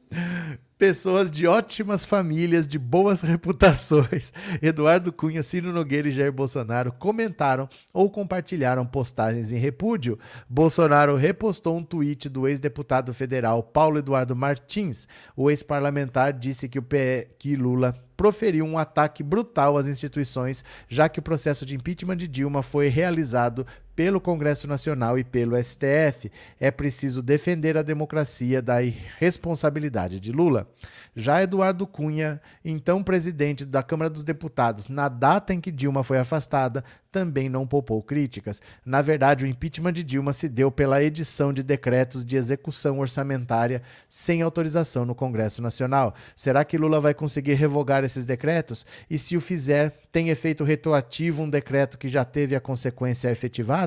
[0.77, 7.69] Pessoas de ótimas famílias, de boas reputações, Eduardo Cunha, Ciro Nogueira e Jair Bolsonaro comentaram
[7.93, 10.19] ou compartilharam postagens em repúdio.
[10.49, 15.07] Bolsonaro repostou um tweet do ex-deputado federal Paulo Eduardo Martins.
[15.37, 17.29] O ex-parlamentar disse que, o P...
[17.39, 22.27] que Lula proferiu um ataque brutal às instituições, já que o processo de impeachment de
[22.27, 26.31] Dilma foi realizado pelo Congresso Nacional e pelo STF.
[26.59, 30.67] É preciso defender a democracia da irresponsabilidade de Lula.
[31.15, 36.17] Já Eduardo Cunha, então presidente da Câmara dos Deputados, na data em que Dilma foi
[36.17, 38.59] afastada, também não poupou críticas.
[38.83, 43.83] Na verdade, o impeachment de Dilma se deu pela edição de decretos de execução orçamentária
[44.09, 46.15] sem autorização no Congresso Nacional.
[46.35, 48.83] Será que Lula vai conseguir revogar esses decretos?
[49.07, 53.82] E se o fizer, tem efeito retroativo um decreto que já teve a consequência efetivada?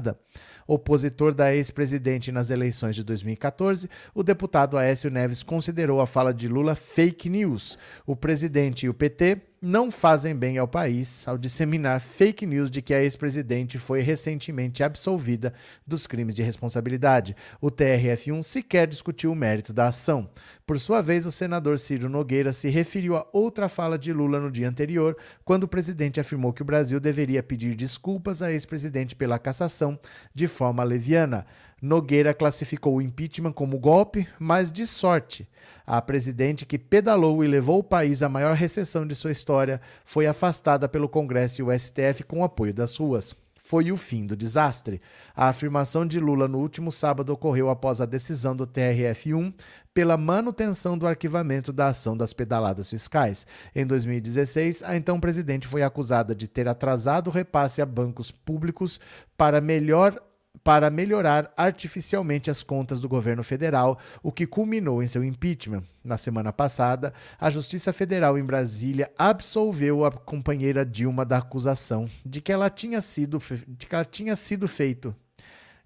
[0.66, 6.48] Opositor da ex-presidente nas eleições de 2014, o deputado Aécio Neves considerou a fala de
[6.48, 7.78] Lula fake news.
[8.06, 12.80] O presidente e o PT não fazem bem ao país ao disseminar fake news de
[12.80, 15.52] que a ex-presidente foi recentemente absolvida
[15.84, 17.34] dos crimes de responsabilidade.
[17.60, 20.30] O TRF1 sequer discutiu o mérito da ação.
[20.64, 24.52] Por sua vez, o senador Ciro Nogueira se referiu a outra fala de Lula no
[24.52, 29.36] dia anterior, quando o presidente afirmou que o Brasil deveria pedir desculpas à ex-presidente pela
[29.36, 29.98] cassação
[30.32, 31.44] de forma leviana.
[31.80, 35.46] Nogueira classificou o impeachment como golpe, mas de sorte.
[35.86, 40.26] A presidente que pedalou e levou o país à maior recessão de sua história foi
[40.26, 43.36] afastada pelo Congresso e o STF com apoio das ruas
[43.66, 45.00] foi o fim do desastre.
[45.34, 49.52] A afirmação de Lula no último sábado ocorreu após a decisão do TRF1
[49.92, 53.44] pela manutenção do arquivamento da ação das pedaladas fiscais.
[53.74, 59.00] Em 2016, a então presidente foi acusada de ter atrasado o repasse a bancos públicos
[59.36, 60.16] para melhor
[60.62, 65.82] para melhorar artificialmente as contas do governo federal, o que culminou em seu impeachment.
[66.04, 72.40] Na semana passada, a Justiça Federal em Brasília absolveu a companheira Dilma da acusação de
[72.40, 75.14] que ela tinha sido, de que ela tinha sido feito,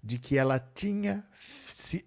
[0.03, 1.23] de que ela tinha,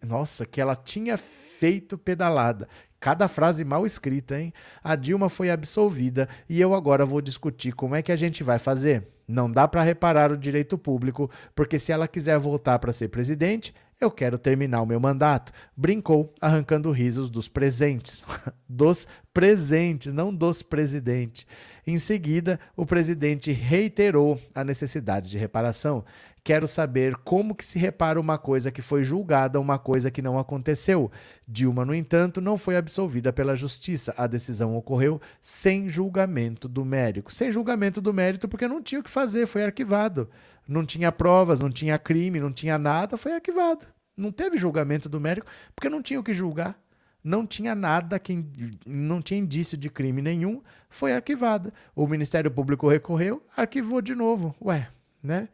[0.05, 2.68] nossa, que ela tinha feito pedalada.
[2.98, 4.53] Cada frase mal escrita, hein?
[4.83, 8.59] A Dilma foi absolvida e eu agora vou discutir como é que a gente vai
[8.59, 9.13] fazer.
[9.27, 13.75] Não dá para reparar o direito público, porque se ela quiser voltar para ser presidente,
[14.01, 15.53] eu quero terminar o meu mandato.
[15.77, 18.25] Brincou, arrancando risos dos presentes.
[18.69, 21.47] dos presentes, não dos presidentes.
[21.87, 26.05] Em seguida, o presidente reiterou a necessidade de reparação.
[26.44, 30.38] Quero saber como que se repara uma coisa que foi julgada, uma coisa que não
[30.38, 31.11] aconteceu.
[31.48, 34.14] Dilma, no entanto, não foi absolvida pela justiça.
[34.14, 37.33] A decisão ocorreu sem julgamento do mérito.
[37.33, 40.28] Sem julgamento do mérito porque não tinha o que fazer, foi arquivado.
[40.68, 43.87] Não tinha provas, não tinha crime, não tinha nada, foi arquivado.
[44.14, 46.78] Não teve julgamento do mérito porque não tinha o que julgar
[47.24, 48.44] não tinha nada, que,
[48.85, 51.72] não tinha indício de crime nenhum, foi arquivada.
[51.96, 54.54] O Ministério Público recorreu, arquivou de novo.
[54.61, 54.90] Ué,
[55.22, 55.48] né?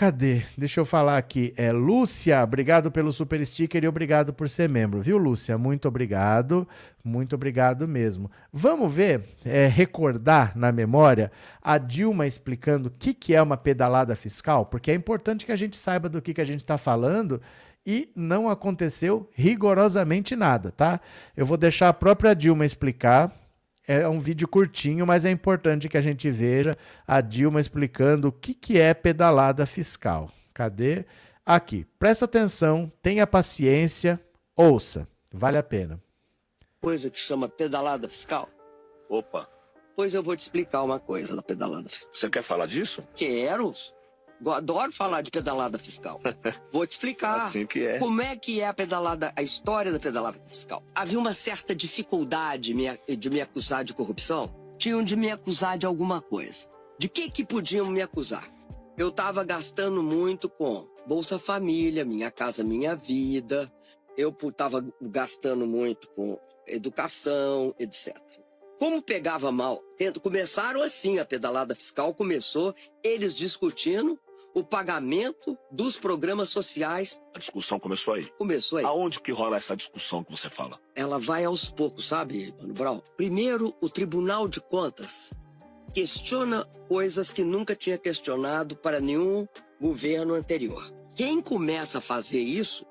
[0.00, 0.44] Cadê?
[0.56, 1.52] Deixa eu falar aqui.
[1.58, 5.58] É Lúcia, obrigado pelo super sticker e obrigado por ser membro, viu, Lúcia?
[5.58, 6.66] Muito obrigado,
[7.04, 8.30] muito obrigado mesmo.
[8.50, 14.16] Vamos ver, é, recordar na memória a Dilma explicando o que, que é uma pedalada
[14.16, 17.38] fiscal, porque é importante que a gente saiba do que, que a gente está falando
[17.86, 20.98] e não aconteceu rigorosamente nada, tá?
[21.36, 23.30] Eu vou deixar a própria Dilma explicar
[23.90, 28.32] é um vídeo curtinho, mas é importante que a gente veja a Dilma explicando o
[28.32, 30.30] que, que é pedalada fiscal.
[30.54, 31.04] Cadê?
[31.44, 31.84] Aqui.
[31.98, 34.20] Presta atenção, tenha paciência,
[34.54, 35.08] ouça.
[35.32, 36.00] Vale a pena.
[36.80, 38.48] Coisa que chama pedalada fiscal.
[39.08, 39.48] Opa.
[39.96, 42.14] Pois eu vou te explicar uma coisa da pedalada fiscal.
[42.14, 43.02] Você quer falar disso?
[43.16, 43.74] Quero.
[44.46, 46.20] Adoro falar de pedalada fiscal.
[46.72, 47.42] Vou te explicar.
[47.42, 47.98] Assim que é.
[47.98, 50.82] Como é que é a pedalada, a história da pedalada fiscal.
[50.94, 52.74] Havia uma certa dificuldade
[53.18, 54.54] de me acusar de corrupção.
[54.78, 56.66] Tinham de me acusar de alguma coisa.
[56.98, 58.48] De que que podiam me acusar?
[58.96, 63.72] Eu estava gastando muito com Bolsa Família, Minha Casa Minha Vida.
[64.16, 68.16] Eu estava gastando muito com educação, etc.
[68.78, 69.82] Como pegava mal?
[70.22, 74.18] Começaram assim, a pedalada fiscal começou, eles discutindo
[74.54, 77.20] o pagamento dos programas sociais.
[77.34, 78.26] A discussão começou aí.
[78.38, 78.84] Começou aí.
[78.84, 80.78] Aonde que rola essa discussão que você fala?
[80.94, 83.00] Ela vai aos poucos, sabe, Mano Brown?
[83.16, 85.32] Primeiro, o Tribunal de Contas
[85.92, 89.46] questiona coisas que nunca tinha questionado para nenhum
[89.80, 90.92] governo anterior.
[91.16, 92.86] Quem começa a fazer isso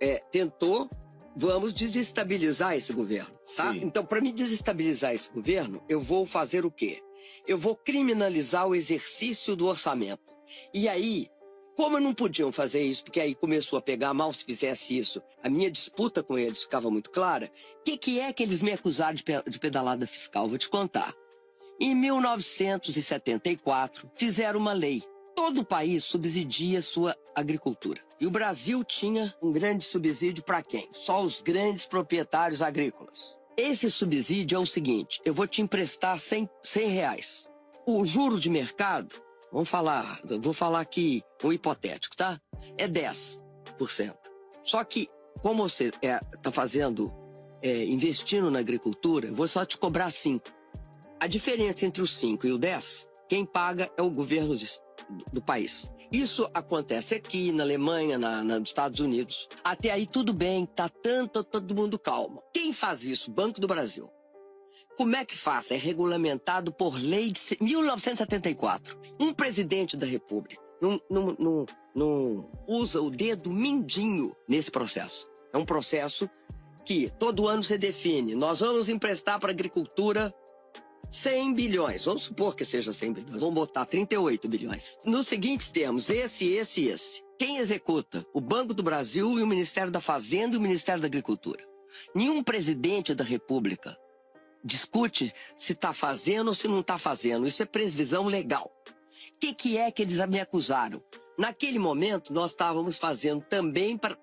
[0.00, 0.88] é, tentou,
[1.36, 3.72] vamos desestabilizar esse governo, tá?
[3.72, 3.80] Sim.
[3.82, 7.02] Então, para me desestabilizar esse governo, eu vou fazer o quê?
[7.46, 10.33] Eu vou criminalizar o exercício do orçamento.
[10.72, 11.28] E aí,
[11.76, 15.50] como não podiam fazer isso, porque aí começou a pegar mal se fizesse isso, a
[15.50, 19.14] minha disputa com eles ficava muito clara, o que, que é que eles me acusaram
[19.14, 20.48] de, pe de pedalada fiscal?
[20.48, 21.14] Vou te contar.
[21.80, 25.02] Em 1974, fizeram uma lei.
[25.34, 28.00] Todo o país subsidia sua agricultura.
[28.20, 30.88] E o Brasil tinha um grande subsídio para quem?
[30.92, 33.36] Só os grandes proprietários agrícolas.
[33.56, 37.50] Esse subsídio é o seguinte: eu vou te emprestar 100, 100 reais.
[37.84, 39.23] O juro de mercado,
[39.54, 42.40] vamos falar, vou falar aqui um hipotético, tá?
[42.76, 43.40] É 10%.
[44.64, 45.08] Só que,
[45.40, 47.14] como você está fazendo,
[47.62, 50.42] é, investindo na agricultura, vou só te cobrar 5%.
[51.20, 54.66] A diferença entre o 5 e o 10, quem paga é o governo de,
[55.08, 55.90] do, do país.
[56.10, 59.48] Isso acontece aqui na Alemanha, na, na, nos Estados Unidos.
[59.62, 62.42] Até aí tudo bem, tá tanto todo mundo calmo.
[62.52, 63.30] Quem faz isso?
[63.30, 64.10] Banco do Brasil.
[64.96, 65.70] Como é que faz?
[65.70, 68.98] É regulamentado por lei de 1974.
[69.18, 70.64] Um presidente da República
[71.94, 75.28] não, usa o dedo mindinho nesse processo.
[75.52, 76.28] É um processo
[76.84, 78.34] que todo ano se define.
[78.34, 80.34] Nós vamos emprestar para a agricultura
[81.10, 82.04] 100 bilhões.
[82.04, 83.40] Vamos supor que seja 100 bilhões.
[83.40, 84.98] Vamos botar 38 bilhões.
[85.04, 87.22] Nos seguintes termos, esse, esse e esse.
[87.38, 88.26] Quem executa?
[88.34, 91.64] O Banco do Brasil e o Ministério da Fazenda e o Ministério da Agricultura.
[92.14, 93.96] Nenhum presidente da República
[94.64, 97.46] discute se está fazendo ou se não está fazendo.
[97.46, 98.72] Isso é previsão legal.
[99.36, 101.02] O que, que é que eles me acusaram?
[101.36, 104.16] Naquele momento, nós estávamos fazendo também para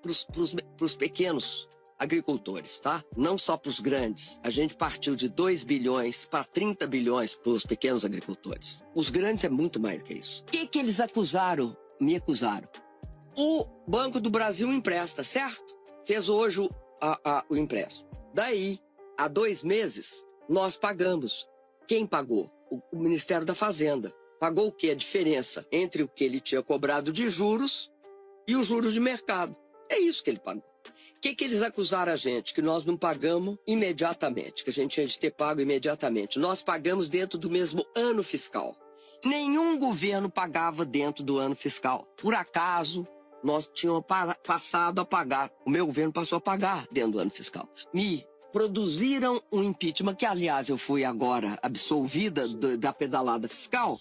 [0.80, 1.68] os pequenos
[2.00, 3.04] agricultores, tá?
[3.16, 4.40] Não só para os grandes.
[4.44, 8.84] A gente partiu de 2 bilhões para 30 bilhões para os pequenos agricultores.
[8.96, 10.42] Os grandes é muito mais que isso.
[10.42, 11.78] O que, que eles acusaram?
[12.00, 12.68] Me acusaram.
[13.36, 15.76] O Banco do Brasil empresta, certo?
[16.06, 18.10] Fez hoje o, a, a, o empréstimo.
[18.34, 18.80] Daí,
[19.16, 21.48] há dois meses, nós pagamos.
[21.88, 22.52] Quem pagou?
[22.70, 24.14] O, o Ministério da Fazenda.
[24.38, 24.90] Pagou o que?
[24.90, 27.90] A diferença entre o que ele tinha cobrado de juros
[28.46, 29.56] e os juros de mercado.
[29.90, 30.64] É isso que ele pagou.
[31.16, 32.54] O que, que eles acusaram a gente?
[32.54, 36.38] Que nós não pagamos imediatamente, que a gente tinha de ter pago imediatamente.
[36.38, 38.76] Nós pagamos dentro do mesmo ano fiscal.
[39.24, 42.06] Nenhum governo pagava dentro do ano fiscal.
[42.18, 43.08] Por acaso,
[43.42, 44.04] nós tínhamos
[44.44, 45.50] passado a pagar.
[45.66, 47.70] O meu governo passou a pagar dentro do ano fiscal.
[47.94, 53.98] Me produziram um impeachment, que aliás eu fui agora absolvida do, da pedalada fiscal,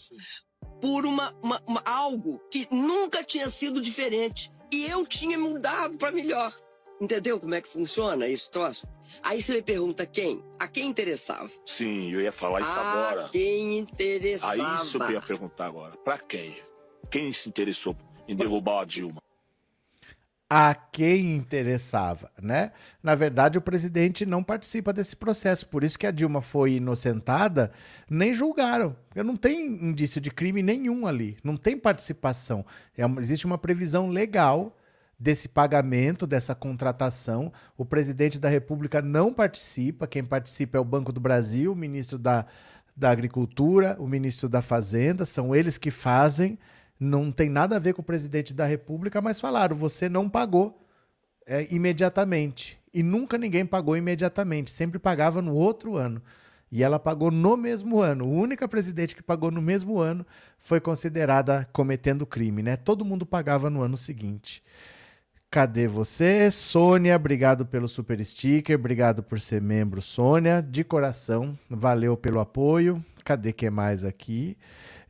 [0.80, 4.50] por uma, uma, uma, algo que nunca tinha sido diferente.
[4.72, 6.54] E eu tinha mudado para melhor.
[7.00, 8.86] Entendeu como é que funciona esse troço?
[9.22, 10.44] Aí você me pergunta quem?
[10.58, 11.50] A quem interessava?
[11.64, 13.28] Sim, eu ia falar isso a agora.
[13.30, 14.52] quem interessava?
[14.52, 15.96] Aí isso que eu ia perguntar agora.
[15.96, 16.56] Pra quem?
[17.10, 17.96] Quem se interessou
[18.28, 19.20] em derrubar a Dilma?
[20.52, 22.72] A quem interessava, né?
[23.00, 25.68] Na verdade, o presidente não participa desse processo.
[25.68, 27.70] Por isso que a Dilma foi inocentada,
[28.10, 28.96] nem julgaram.
[29.14, 31.36] Não tem indício de crime nenhum ali.
[31.44, 32.66] Não tem participação.
[32.98, 34.76] É uma, existe uma previsão legal
[35.16, 37.52] desse pagamento, dessa contratação.
[37.78, 42.18] O presidente da República não participa, quem participa é o Banco do Brasil, o ministro
[42.18, 42.44] da,
[42.96, 46.58] da Agricultura, o ministro da Fazenda, são eles que fazem.
[47.00, 50.86] Não tem nada a ver com o presidente da República, mas falaram: você não pagou
[51.46, 52.78] é, imediatamente.
[52.92, 56.20] E nunca ninguém pagou imediatamente, sempre pagava no outro ano.
[56.70, 58.24] E ela pagou no mesmo ano.
[58.24, 60.24] A única presidente que pagou no mesmo ano
[60.58, 62.76] foi considerada cometendo crime, né?
[62.76, 64.62] Todo mundo pagava no ano seguinte.
[65.50, 66.48] Cadê você?
[66.48, 73.04] Sônia, obrigado pelo super sticker, obrigado por ser membro, Sônia, de coração, valeu pelo apoio.
[73.24, 74.56] Cadê que mais aqui?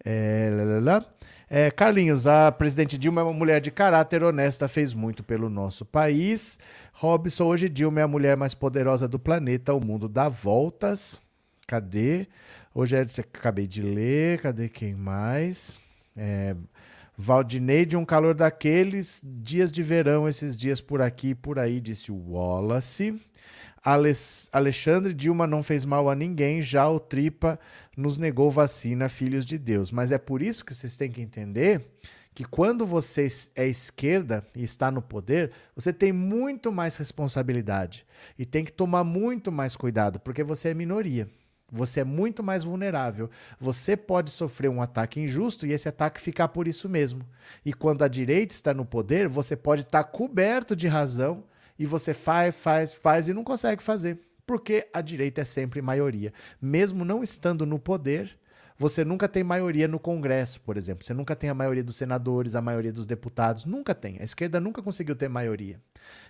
[0.02, 0.48] É,
[1.52, 5.84] é, Carlinhos, a presidente Dilma é uma mulher de caráter honesta, fez muito pelo nosso
[5.84, 6.56] país.
[6.92, 11.20] Robson, hoje Dilma é a mulher mais poderosa do planeta, o mundo dá voltas.
[11.66, 12.28] Cadê?
[12.72, 15.80] Hoje é, acabei de ler, cadê quem mais?
[16.16, 16.54] É,
[17.18, 21.80] Valdinei de um calor daqueles, dias de verão, esses dias por aqui e por aí,
[21.80, 23.20] disse o Wallace.
[23.82, 27.58] Alexandre Dilma não fez mal a ninguém, já o Tripa
[27.96, 29.90] nos negou vacina, filhos de Deus.
[29.90, 31.86] Mas é por isso que vocês têm que entender
[32.34, 38.06] que quando você é esquerda e está no poder, você tem muito mais responsabilidade
[38.38, 41.28] e tem que tomar muito mais cuidado, porque você é minoria.
[41.72, 43.30] Você é muito mais vulnerável.
[43.58, 47.24] Você pode sofrer um ataque injusto e esse ataque ficar por isso mesmo.
[47.64, 51.44] E quando a direita está no poder, você pode estar coberto de razão
[51.80, 54.20] e você faz, faz, faz e não consegue fazer.
[54.46, 56.30] Porque a direita é sempre maioria.
[56.60, 58.38] Mesmo não estando no poder,
[58.76, 61.06] você nunca tem maioria no Congresso, por exemplo.
[61.06, 63.64] Você nunca tem a maioria dos senadores, a maioria dos deputados.
[63.64, 64.18] Nunca tem.
[64.20, 65.80] A esquerda nunca conseguiu ter maioria.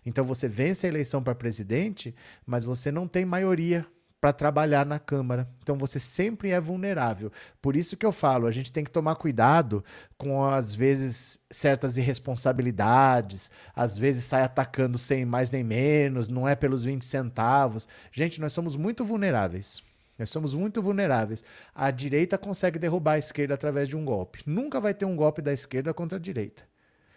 [0.07, 2.15] Então você vence a eleição para presidente,
[2.47, 3.85] mas você não tem maioria
[4.21, 5.49] para trabalhar na Câmara.
[5.63, 7.33] Então você sempre é vulnerável.
[7.63, 9.83] Por isso que eu falo, a gente tem que tomar cuidado
[10.19, 16.55] com às vezes certas irresponsabilidades, às vezes sai atacando sem mais nem menos, não é
[16.55, 17.89] pelos 20 centavos.
[18.13, 19.83] Gente, nós somos muito vulneráveis.
[20.19, 21.43] Nós somos muito vulneráveis.
[21.75, 24.43] A direita consegue derrubar a esquerda através de um golpe.
[24.45, 26.69] Nunca vai ter um golpe da esquerda contra a direita.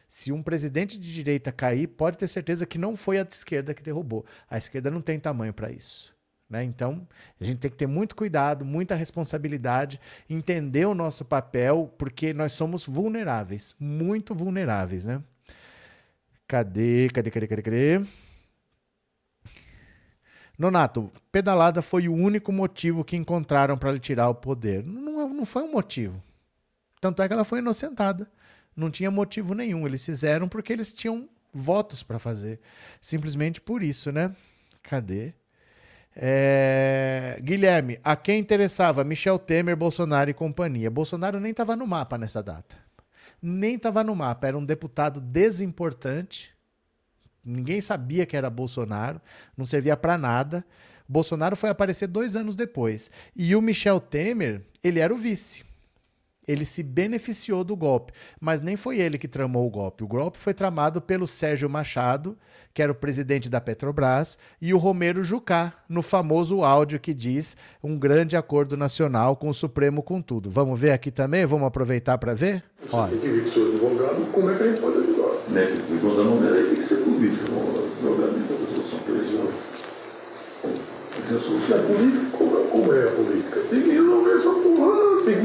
[0.08, 3.84] Se um presidente de direita cair, pode ter certeza que não foi a esquerda que
[3.84, 4.26] derrubou.
[4.49, 6.14] A esquerda não tem tamanho para isso.
[6.50, 6.64] Né?
[6.64, 7.08] Então,
[7.39, 12.52] a gente tem que ter muito cuidado, muita responsabilidade, entender o nosso papel, porque nós
[12.52, 15.06] somos vulneráveis, muito vulneráveis.
[15.06, 15.22] Né?
[16.48, 18.06] Cadê, cadê, cadê, cadê, cadê?
[20.58, 24.84] Nonato, pedalada foi o único motivo que encontraram para lhe tirar o poder.
[24.84, 26.22] Não, não foi um motivo.
[27.02, 28.32] Tanto é que ela foi inocentada.
[28.76, 29.86] Não tinha motivo nenhum.
[29.88, 32.60] Eles fizeram porque eles tinham votos para fazer.
[33.02, 34.36] Simplesmente por isso, né?
[34.82, 35.34] Cadê?
[36.16, 37.39] É...
[37.41, 40.89] Guilherme, a quem interessava Michel Temer, Bolsonaro e companhia?
[40.89, 42.78] Bolsonaro nem estava no mapa nessa data.
[43.41, 44.47] Nem estava no mapa.
[44.47, 46.53] Era um deputado desimportante.
[47.43, 49.20] Ninguém sabia que era Bolsonaro.
[49.57, 50.66] Não servia para nada.
[51.07, 53.11] Bolsonaro foi aparecer dois anos depois.
[53.36, 55.66] E o Michel Temer, ele era o vice
[56.48, 60.04] ele se beneficiou do golpe, mas nem foi ele que tramou o golpe.
[60.04, 62.38] O golpe foi tramado pelo Sérgio Machado,
[62.74, 67.56] que era o presidente da Petrobras, e o Romero Jucá, no famoso áudio que diz
[67.84, 70.50] um grande acordo nacional com o Supremo com tudo.
[70.50, 71.46] Vamos ver aqui também?
[71.46, 72.64] Vamos aproveitar para ver?
[72.91, 73.12] Olha.
[73.12, 75.50] Tem que ver seu advogado, como é que a gente pode ajudar?
[75.50, 75.68] Né?
[75.91, 77.52] Enquanto não é, tem que ser político,
[78.02, 79.48] não é da resolução presidencial.
[81.24, 83.60] Se é política, como é, como é a política?
[83.70, 84.53] Tem que resolver essa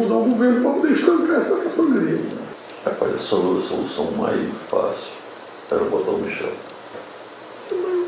[0.09, 2.19] mudar o governo para poder estancar essa família.
[2.85, 5.13] Rapaz, a solução mais fácil
[5.71, 6.53] era botar o Michel.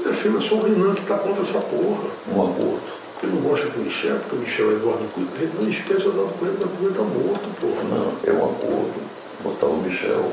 [0.04, 2.08] Mas é só o Renan que está contra essa porra.
[2.34, 3.00] Um acordo.
[3.22, 5.50] Ele não gosta do Michel, porque o Michel é Eduardo Cunha.
[5.60, 7.82] Não esquece o Eduardo Cunha, o Cunha está morto, porra.
[7.90, 9.00] Não, é um acordo.
[9.44, 10.32] Botar o Michel.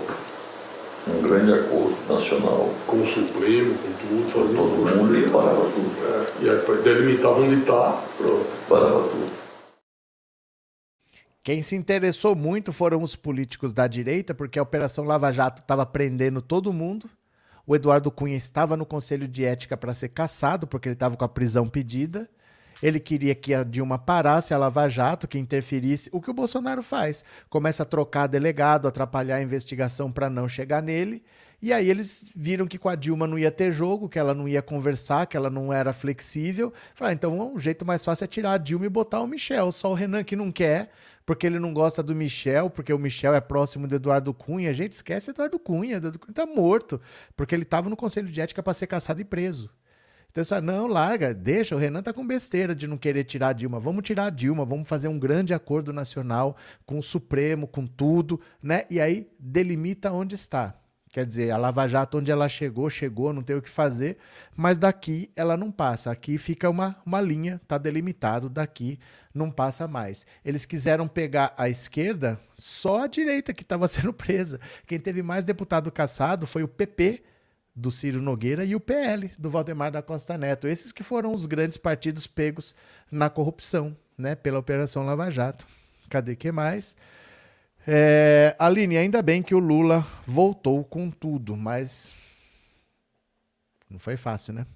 [1.10, 2.70] Um grande acordo nacional.
[2.86, 5.92] Com o Supremo, com tudo, fazer todo mundo e parava tudo.
[6.06, 8.46] É, e aí delimitar onde está, pronto.
[8.70, 9.47] Parava tudo.
[11.48, 15.86] Quem se interessou muito foram os políticos da direita, porque a Operação Lava Jato estava
[15.86, 17.10] prendendo todo mundo.
[17.66, 21.24] O Eduardo Cunha estava no Conselho de Ética para ser caçado, porque ele estava com
[21.24, 22.30] a prisão pedida.
[22.84, 26.10] Ele queria que a Dilma parasse a Lava Jato, que interferisse.
[26.12, 27.24] O que o Bolsonaro faz?
[27.50, 31.24] Começa a trocar delegado, atrapalhar a investigação para não chegar nele.
[31.60, 34.48] E aí eles viram que com a Dilma não ia ter jogo, que ela não
[34.48, 36.72] ia conversar, que ela não era flexível.
[36.94, 39.72] Falaram, então o jeito mais fácil é tirar a Dilma e botar o Michel.
[39.72, 40.92] Só o Renan que não quer,
[41.26, 44.72] porque ele não gosta do Michel, porque o Michel é próximo do Eduardo Cunha.
[44.72, 45.96] Gente, esquece Eduardo Cunha.
[45.96, 47.02] Eduardo Cunha tá morto,
[47.36, 49.72] porque ele estava no Conselho de Ética para ser caçado e preso.
[50.30, 53.48] Então você fala, não, larga, deixa, o Renan tá com besteira de não querer tirar
[53.48, 53.80] a Dilma.
[53.80, 56.56] Vamos tirar a Dilma, vamos fazer um grande acordo nacional
[56.86, 58.84] com o Supremo, com tudo, né?
[58.88, 60.76] E aí delimita onde está.
[61.10, 64.18] Quer dizer, a Lava Jato, onde ela chegou, chegou, não tem o que fazer,
[64.56, 66.12] mas daqui ela não passa.
[66.12, 69.00] Aqui fica uma, uma linha, tá delimitado, daqui
[69.34, 70.26] não passa mais.
[70.44, 74.60] Eles quiseram pegar a esquerda, só a direita que estava sendo presa.
[74.86, 77.24] Quem teve mais deputado caçado foi o PP
[77.74, 80.68] do Ciro Nogueira e o PL do Valdemar da Costa Neto.
[80.68, 82.76] Esses que foram os grandes partidos pegos
[83.10, 85.66] na corrupção, né, pela Operação Lava Jato.
[86.10, 86.98] Cadê que mais?
[87.90, 92.14] É, Aline, ainda bem que o Lula voltou com tudo, mas
[93.90, 94.68] não foi fácil, né?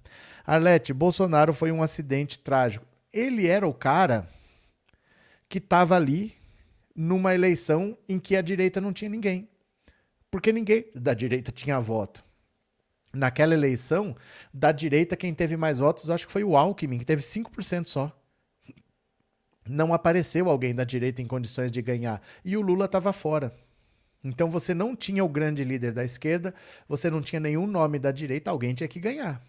[0.46, 2.86] Arlete, Bolsonaro foi um acidente trágico.
[3.12, 4.30] Ele era o cara
[5.50, 6.34] que estava ali
[6.96, 9.50] numa eleição em que a direita não tinha ninguém.
[10.30, 12.24] Porque ninguém da direita tinha voto.
[13.12, 14.16] Naquela eleição,
[14.54, 18.21] da direita, quem teve mais votos, acho que foi o Alckmin, que teve 5% só
[19.72, 22.22] não apareceu alguém da direita em condições de ganhar.
[22.44, 23.54] E o Lula estava fora.
[24.24, 26.54] Então você não tinha o grande líder da esquerda,
[26.88, 29.42] você não tinha nenhum nome da direita, alguém tinha que ganhar.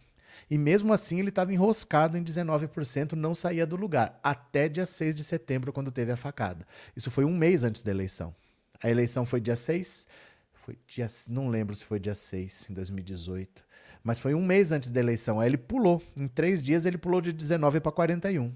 [0.51, 5.15] E mesmo assim ele estava enroscado em 19%, não saía do lugar, até dia 6
[5.15, 6.67] de setembro, quando teve a facada.
[6.97, 8.35] Isso foi um mês antes da eleição.
[8.83, 10.07] A eleição foi dia 6,
[10.55, 13.65] foi dia, não lembro se foi dia 6, em 2018,
[14.03, 15.39] mas foi um mês antes da eleição.
[15.39, 18.53] Aí ele pulou, em três dias ele pulou de 19 para 41.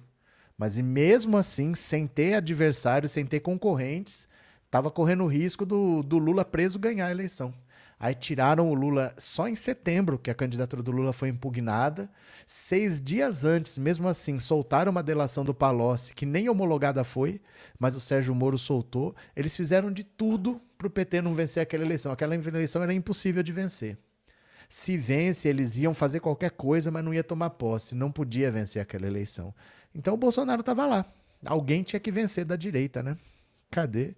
[0.59, 4.27] Mas e mesmo assim, sem ter adversários, sem ter concorrentes,
[4.65, 7.53] estava correndo o risco do, do Lula preso ganhar a eleição.
[7.99, 12.11] Aí tiraram o Lula só em setembro, que a candidatura do Lula foi impugnada.
[12.47, 17.41] Seis dias antes, mesmo assim, soltaram uma delação do Palocci, que nem homologada foi,
[17.79, 19.17] mas o Sérgio Moro soltou.
[19.35, 22.13] Eles fizeram de tudo para o PT não vencer aquela eleição.
[22.13, 23.97] Aquela eleição era impossível de vencer.
[24.69, 27.95] Se vence, eles iam fazer qualquer coisa, mas não ia tomar posse.
[27.95, 29.55] Não podia vencer aquela eleição.
[29.97, 31.07] Então o Bolsonaro estava lá.
[31.45, 33.17] Alguém tinha que vencer da direita, né?
[33.71, 34.15] Cadê?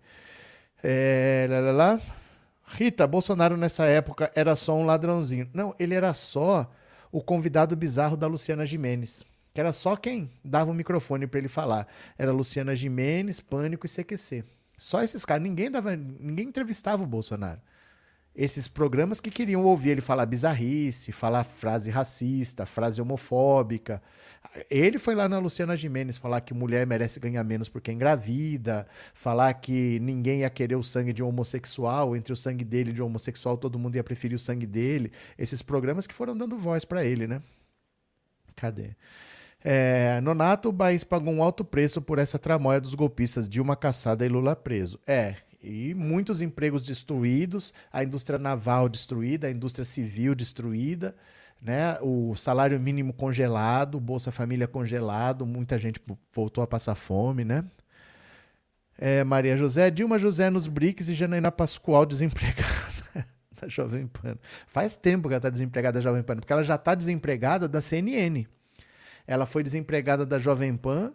[0.83, 2.01] É, lá, lá, lá.
[2.66, 5.49] Rita, Bolsonaro nessa época era só um ladrãozinho.
[5.55, 6.70] Não, ele era só
[7.11, 9.24] o convidado bizarro da Luciana Jimenez.
[9.55, 11.87] Que era só quem dava o microfone para ele falar.
[12.18, 14.45] Era Luciana Jimenez, Pânico e CQC.
[14.76, 15.43] Só esses caras.
[15.43, 17.61] Ninguém, dava, ninguém entrevistava o Bolsonaro
[18.39, 24.01] esses programas que queriam ouvir ele falar bizarrice, falar frase racista, frase homofóbica.
[24.71, 28.87] Ele foi lá na Luciana Gimenez falar que mulher merece ganhar menos porque é engravida,
[29.15, 32.93] falar que ninguém ia querer o sangue de um homossexual, entre o sangue dele e
[32.93, 35.13] de um homossexual todo mundo ia preferir o sangue dele.
[35.37, 37.43] Esses programas que foram dando voz para ele, né?
[38.57, 38.91] Cadê?
[39.63, 44.25] É, Nonato, o país pagou um alto preço por essa tramóia dos golpistas, Dilma caçada
[44.25, 45.01] e Lula preso.
[45.07, 51.15] É, e muitos empregos destruídos, a indústria naval destruída, a indústria civil destruída,
[51.61, 51.99] né?
[52.01, 56.01] o salário mínimo congelado, Bolsa Família congelado, muita gente
[56.33, 57.65] voltou a passar fome, né?
[58.97, 62.67] É, Maria José, Dilma José nos BRICS e Janaína Pascoal desempregada
[63.61, 64.37] da Jovem Pan.
[64.67, 67.81] Faz tempo que ela está desempregada da Jovem Pan, porque ela já está desempregada da
[67.81, 68.47] CNN.
[69.27, 71.13] Ela foi desempregada da Jovem Pan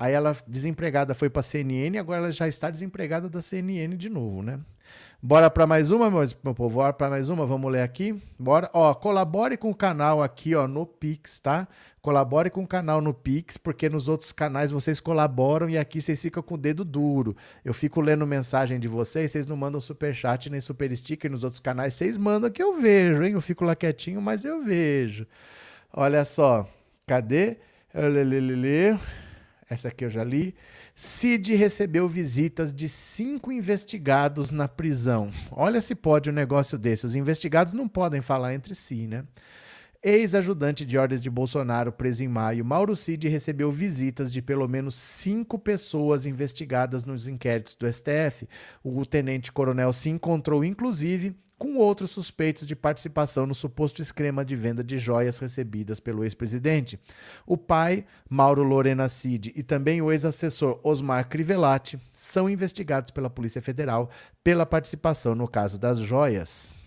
[0.00, 4.08] Aí ela, desempregada, foi para a CNN, agora ela já está desempregada da CNN de
[4.08, 4.58] novo, né?
[5.22, 6.76] Bora para mais uma, meu povo?
[6.76, 7.44] Bora para mais uma?
[7.44, 8.18] Vamos ler aqui?
[8.38, 8.70] Bora.
[8.72, 11.68] Ó, colabore com o canal aqui, ó, no Pix, tá?
[12.00, 16.22] Colabore com o canal no Pix, porque nos outros canais vocês colaboram e aqui vocês
[16.22, 17.36] ficam com o dedo duro.
[17.62, 21.44] Eu fico lendo mensagem de vocês, vocês não mandam super chat nem super sticker nos
[21.44, 23.34] outros canais, vocês mandam que eu vejo, hein?
[23.34, 25.26] Eu fico lá quietinho, mas eu vejo.
[25.92, 26.66] Olha só,
[27.06, 27.58] cadê?
[29.68, 30.54] Essa aqui eu já li.
[31.02, 35.30] Cid recebeu visitas de cinco investigados na prisão.
[35.50, 37.06] Olha se pode um negócio desse.
[37.06, 39.24] Os investigados não podem falar entre si, né?
[40.02, 44.94] Ex-ajudante de ordens de Bolsonaro, preso em maio, Mauro Cid recebeu visitas de pelo menos
[44.94, 48.48] cinco pessoas investigadas nos inquéritos do STF.
[48.82, 54.82] O tenente-coronel se encontrou, inclusive, com outros suspeitos de participação no suposto esquema de venda
[54.82, 56.98] de joias recebidas pelo ex-presidente.
[57.46, 63.60] O pai, Mauro Lorena Cid, e também o ex-assessor Osmar Crivellati são investigados pela Polícia
[63.60, 64.08] Federal
[64.42, 66.79] pela participação no caso das joias.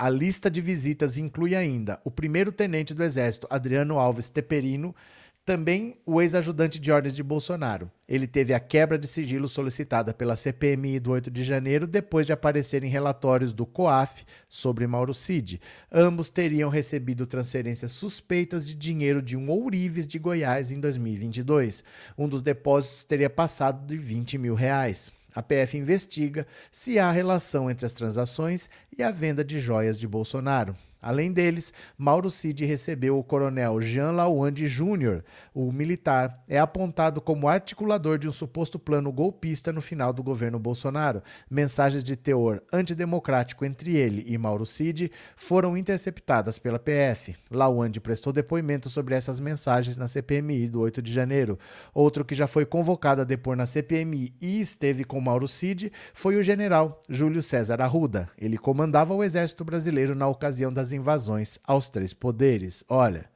[0.00, 4.96] A lista de visitas inclui ainda o primeiro-tenente do Exército, Adriano Alves Teperino,
[5.44, 7.90] também o ex-ajudante de ordens de Bolsonaro.
[8.08, 12.32] Ele teve a quebra de sigilo solicitada pela CPMI do 8 de janeiro depois de
[12.32, 15.60] aparecer em relatórios do COAF sobre Mauro Cid.
[15.92, 21.84] Ambos teriam recebido transferências suspeitas de dinheiro de um ourives de Goiás em 2022.
[22.16, 25.12] Um dos depósitos teria passado de 20 mil reais.
[25.34, 30.06] A PF investiga se há relação entre as transações e a venda de joias de
[30.06, 30.76] Bolsonaro.
[31.02, 35.22] Além deles, Mauro Cid recebeu o coronel Jean Lawande Jr.
[35.54, 40.58] O militar é apontado como articulador de um suposto plano golpista no final do governo
[40.58, 41.22] Bolsonaro.
[41.50, 47.34] Mensagens de teor antidemocrático entre ele e Mauro Cid foram interceptadas pela PF.
[47.50, 51.58] Lawande prestou depoimento sobre essas mensagens na CPMI do 8 de janeiro.
[51.94, 56.36] Outro que já foi convocado a depor na CPMI e esteve com Mauro Cid foi
[56.36, 58.28] o general Júlio César Arruda.
[58.36, 62.84] Ele comandava o exército brasileiro na ocasião das invasões aos três poderes.
[62.88, 63.30] Olha.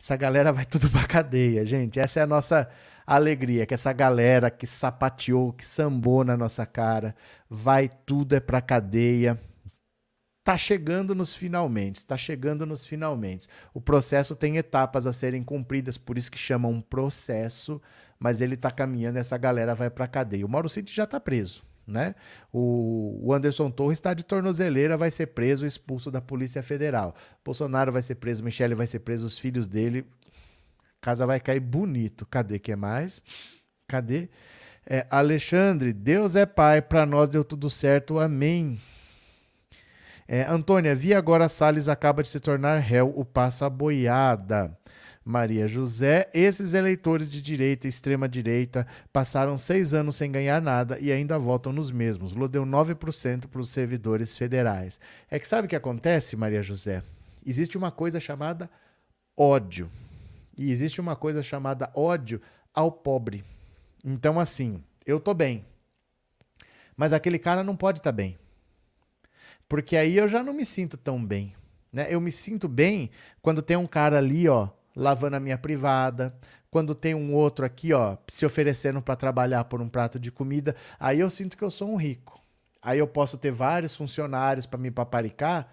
[0.00, 2.00] Essa galera vai tudo pra cadeia, gente.
[2.00, 2.68] Essa é a nossa
[3.06, 7.14] alegria, que essa galera que sapateou, que sambou na nossa cara,
[7.48, 9.40] vai tudo é pra cadeia.
[10.44, 13.46] Tá chegando nos finalmente, tá chegando nos finalmente.
[13.72, 17.80] O processo tem etapas a serem cumpridas, por isso que chamam um processo,
[18.18, 20.44] mas ele tá caminhando, essa galera vai pra cadeia.
[20.44, 22.14] O Mauro Cid já tá preso né?
[22.52, 27.14] O, Anderson Torres está de tornozeleira, vai ser preso, expulso da Polícia Federal.
[27.44, 30.06] Bolsonaro vai ser preso, Michele vai ser preso, os filhos dele.
[31.00, 32.24] Casa vai cair bonito.
[32.26, 33.22] Cadê que é mais?
[33.88, 34.28] Cadê?
[34.86, 38.80] É, Alexandre, Deus é Pai, para nós deu tudo certo, amém.
[40.26, 44.76] É, Antônia, vi agora Salles acaba de se tornar réu, o passa boiada.
[45.24, 46.28] Maria José.
[46.34, 51.72] Esses eleitores de direita e extrema-direita passaram seis anos sem ganhar nada e ainda votam
[51.72, 52.34] nos mesmos.
[52.34, 54.98] Lula deu 9% para os servidores federais.
[55.30, 57.02] É que sabe o que acontece, Maria José?
[57.44, 58.70] Existe uma coisa chamada
[59.36, 59.90] ódio.
[60.56, 62.40] E existe uma coisa chamada ódio
[62.74, 63.44] ao pobre.
[64.04, 65.64] Então, assim, eu tô bem.
[66.96, 68.38] Mas aquele cara não pode estar tá bem.
[69.68, 71.54] Porque aí eu já não me sinto tão bem.
[71.92, 72.06] Né?
[72.10, 73.10] Eu me sinto bem
[73.40, 76.34] quando tem um cara ali, ó, lavando a minha privada,
[76.70, 80.74] quando tem um outro aqui, ó, se oferecendo para trabalhar por um prato de comida,
[80.98, 82.40] aí eu sinto que eu sou um rico.
[82.80, 85.68] Aí eu posso ter vários funcionários para me paparicar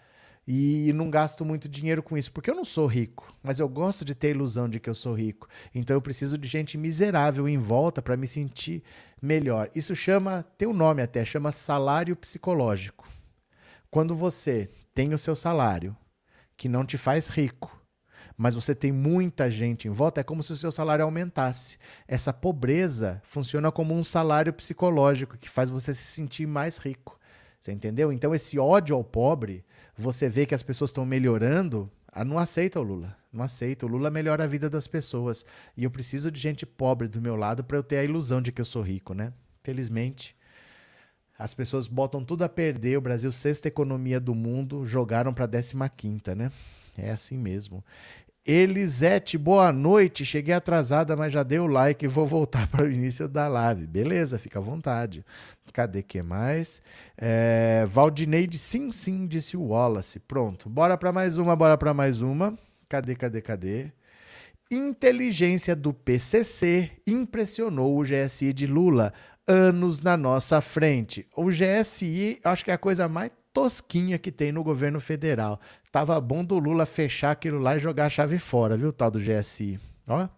[0.52, 4.04] e não gasto muito dinheiro com isso, porque eu não sou rico, mas eu gosto
[4.04, 5.48] de ter a ilusão de que eu sou rico.
[5.74, 8.84] Então eu preciso de gente miserável em volta para me sentir
[9.22, 9.70] melhor.
[9.74, 13.08] Isso chama, tem um nome até, chama salário psicológico.
[13.92, 15.96] Quando você tem o seu salário,
[16.58, 17.79] que não te faz rico,
[18.40, 21.78] mas você tem muita gente em volta, é como se o seu salário aumentasse.
[22.08, 27.20] Essa pobreza funciona como um salário psicológico que faz você se sentir mais rico.
[27.60, 28.14] Você entendeu?
[28.14, 29.66] Então esse ódio ao pobre
[29.98, 33.14] você vê que as pessoas estão melhorando, ah, não aceita o Lula.
[33.30, 33.86] Não aceita.
[33.86, 35.46] O Lula melhora a vida das pessoas.
[35.76, 38.54] E eu preciso de gente pobre do meu lado para eu ter a ilusão de
[38.54, 39.34] que eu sou rico, né?
[39.62, 40.34] Felizmente,
[41.38, 42.98] as pessoas botam tudo a perder.
[42.98, 46.50] O Brasil, sexta economia do mundo, jogaram para a 15, né?
[47.04, 47.84] É assim mesmo.
[48.46, 50.26] Elisete, boa noite.
[50.26, 53.86] Cheguei atrasada, mas já dei o like e vou voltar para o início da live.
[53.86, 55.24] Beleza, fica à vontade.
[55.72, 56.82] Cadê que mais?
[57.18, 60.20] É, Valdineide, sim, sim, disse o Wallace.
[60.20, 62.58] Pronto, bora para mais uma, bora para mais uma.
[62.88, 63.92] Cadê, cadê, cadê?
[64.72, 69.14] Inteligência do PCC impressionou o GSI de Lula
[69.48, 71.28] anos na nossa frente.
[71.36, 75.60] O GSI, acho que é a coisa mais tosquinha que tem no governo federal.
[75.92, 79.20] Tava bom do Lula fechar aquilo lá e jogar a chave fora, viu, tal do
[79.20, 79.78] GSI.
[80.08, 80.30] Ó.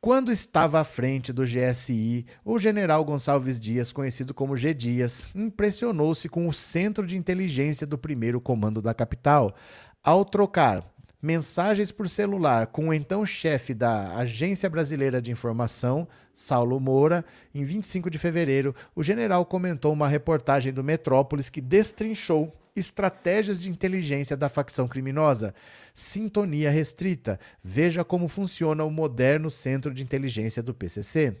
[0.00, 4.72] Quando estava à frente do GSI, o general Gonçalves Dias, conhecido como G.
[4.72, 9.54] Dias, impressionou-se com o centro de inteligência do primeiro comando da capital.
[10.02, 10.91] Ao trocar
[11.22, 17.64] mensagens por celular com o então chefe da Agência Brasileira de Informação, Saulo Moura, em
[17.64, 24.36] 25 de fevereiro, o general comentou uma reportagem do Metrópolis que destrinchou estratégias de inteligência
[24.36, 25.54] da facção criminosa.
[25.94, 27.38] Sintonia restrita.
[27.62, 31.36] Veja como funciona o moderno centro de inteligência do PCC.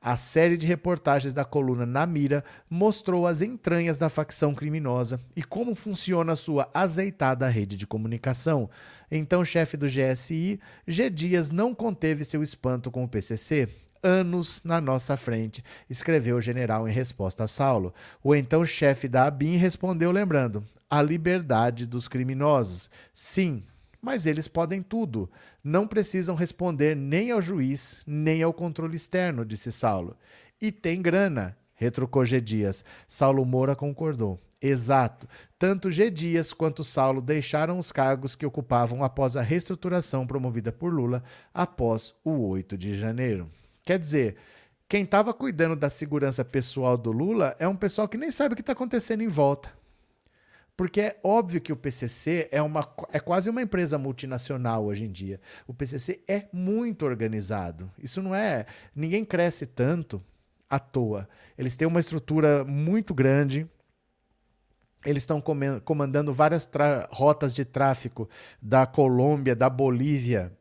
[0.00, 5.42] A série de reportagens da coluna Na Mira mostrou as entranhas da facção criminosa e
[5.42, 8.70] como funciona sua azeitada rede de comunicação.
[9.10, 11.10] Então, chefe do GSI, G.
[11.10, 13.68] Dias não conteve seu espanto com o PCC.
[14.00, 17.92] Anos na nossa frente, escreveu o general em resposta a Saulo.
[18.22, 22.88] O então chefe da ABIN respondeu, lembrando: a liberdade dos criminosos.
[23.12, 23.64] Sim,
[24.00, 25.30] mas eles podem tudo.
[25.62, 30.16] Não precisam responder nem ao juiz, nem ao controle externo, disse Saulo.
[30.60, 32.40] E tem grana, retrucou G.
[32.40, 32.84] Dias.
[33.06, 34.38] Saulo Moura concordou.
[34.60, 35.28] Exato.
[35.58, 36.10] Tanto G.
[36.10, 41.22] Dias quanto Saulo deixaram os cargos que ocupavam após a reestruturação promovida por Lula
[41.54, 43.48] após o 8 de janeiro.
[43.84, 44.36] Quer dizer,
[44.88, 48.56] quem estava cuidando da segurança pessoal do Lula é um pessoal que nem sabe o
[48.56, 49.77] que está acontecendo em volta.
[50.78, 55.10] Porque é óbvio que o PCC é, uma, é quase uma empresa multinacional hoje em
[55.10, 55.40] dia.
[55.66, 57.90] O PCC é muito organizado.
[58.00, 58.64] Isso não é.
[58.94, 60.22] Ninguém cresce tanto
[60.70, 61.28] à toa.
[61.58, 63.66] Eles têm uma estrutura muito grande.
[65.04, 65.42] Eles estão
[65.84, 66.70] comandando várias
[67.10, 68.30] rotas de tráfico
[68.62, 70.56] da Colômbia, da Bolívia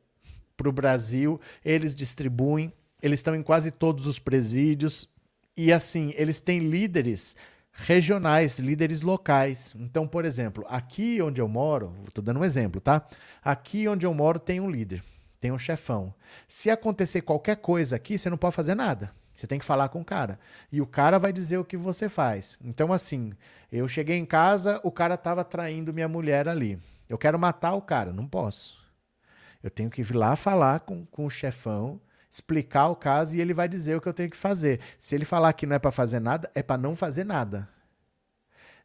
[0.58, 1.40] para o Brasil.
[1.64, 2.74] Eles distribuem.
[3.04, 5.08] Eles estão em quase todos os presídios.
[5.56, 7.36] E assim, eles têm líderes
[7.78, 9.76] regionais, líderes locais.
[9.78, 13.08] Então, por exemplo, aqui onde eu moro, estou dando um exemplo, tá?
[13.44, 15.04] Aqui onde eu moro tem um líder,
[15.40, 16.14] tem um chefão.
[16.50, 19.12] Se acontecer qualquer coisa aqui, você não pode fazer nada.
[19.34, 20.40] Você tem que falar com o cara.
[20.72, 22.58] E o cara vai dizer o que você faz.
[22.60, 23.32] Então, assim,
[23.72, 26.80] eu cheguei em casa, o cara estava traindo minha mulher ali.
[27.08, 28.12] Eu quero matar o cara.
[28.12, 28.84] Não posso.
[29.62, 32.02] Eu tenho que ir lá falar com, com o chefão
[32.32, 34.80] explicar o caso e ele vai dizer o que eu tenho que fazer.
[35.00, 37.68] Se ele falar que não é para fazer nada, é para não fazer nada.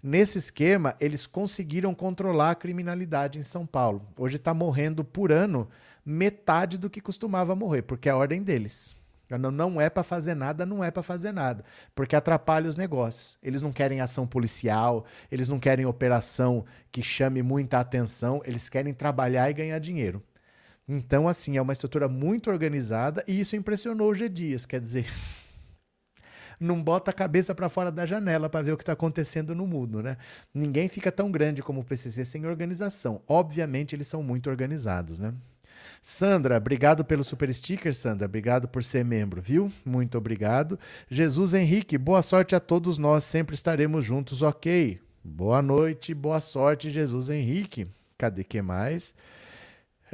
[0.02, 4.08] Nesse esquema, eles conseguiram controlar a criminalidade em São Paulo.
[4.16, 5.68] Hoje está morrendo por ano
[6.04, 8.96] metade do que costumava morrer, porque é a ordem deles.
[9.30, 11.64] Não é para fazer nada, não é para fazer nada,
[11.94, 13.38] porque atrapalha os negócios.
[13.42, 18.92] Eles não querem ação policial, eles não querem operação que chame muita atenção, eles querem
[18.92, 20.22] trabalhar e ganhar dinheiro.
[20.88, 25.06] Então, assim, é uma estrutura muito organizada e isso impressionou o G Dias, quer dizer,
[26.58, 29.66] não bota a cabeça para fora da janela para ver o que está acontecendo no
[29.66, 30.16] mundo, né?
[30.52, 33.22] Ninguém fica tão grande como o PCC sem organização.
[33.28, 35.32] Obviamente, eles são muito organizados, né?
[36.02, 38.26] Sandra, obrigado pelo super sticker, Sandra.
[38.26, 39.72] Obrigado por ser membro, viu?
[39.84, 40.78] Muito obrigado.
[41.08, 43.24] Jesus Henrique, boa sorte a todos nós.
[43.24, 45.00] Sempre estaremos juntos, ok?
[45.24, 47.86] Boa noite, boa sorte, Jesus Henrique.
[48.18, 49.14] Cadê que mais?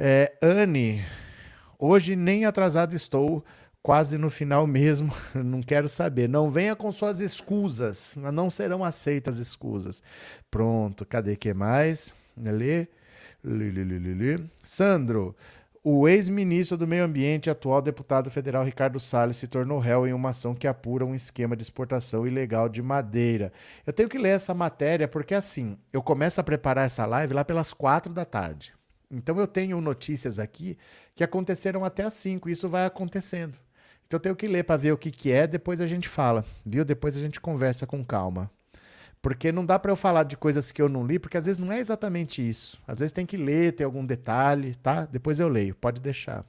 [0.01, 1.03] É, Anne,
[1.77, 3.43] hoje nem atrasado estou
[3.83, 6.29] quase no final mesmo, não quero saber.
[6.29, 10.01] Não venha com suas escusas, não serão aceitas escusas.
[10.49, 12.15] Pronto, cadê que mais?
[12.37, 12.87] Lê.
[14.63, 15.35] Sandro,
[15.83, 20.13] o ex-ministro do Meio Ambiente e atual deputado federal Ricardo Salles se tornou réu em
[20.13, 23.51] uma ação que apura um esquema de exportação ilegal de madeira.
[23.85, 27.43] Eu tenho que ler essa matéria porque, assim, eu começo a preparar essa live lá
[27.43, 28.78] pelas quatro da tarde.
[29.11, 30.77] Então eu tenho notícias aqui
[31.15, 33.57] que aconteceram até cinco, e isso vai acontecendo.
[34.05, 36.45] Então eu tenho que ler para ver o que, que é, depois a gente fala,
[36.65, 36.85] viu?
[36.85, 38.49] Depois a gente conversa com calma.
[39.21, 41.59] Porque não dá para eu falar de coisas que eu não li, porque às vezes
[41.59, 42.81] não é exatamente isso.
[42.87, 45.05] Às vezes tem que ler, tem algum detalhe, tá?
[45.05, 46.45] Depois eu leio, pode deixar.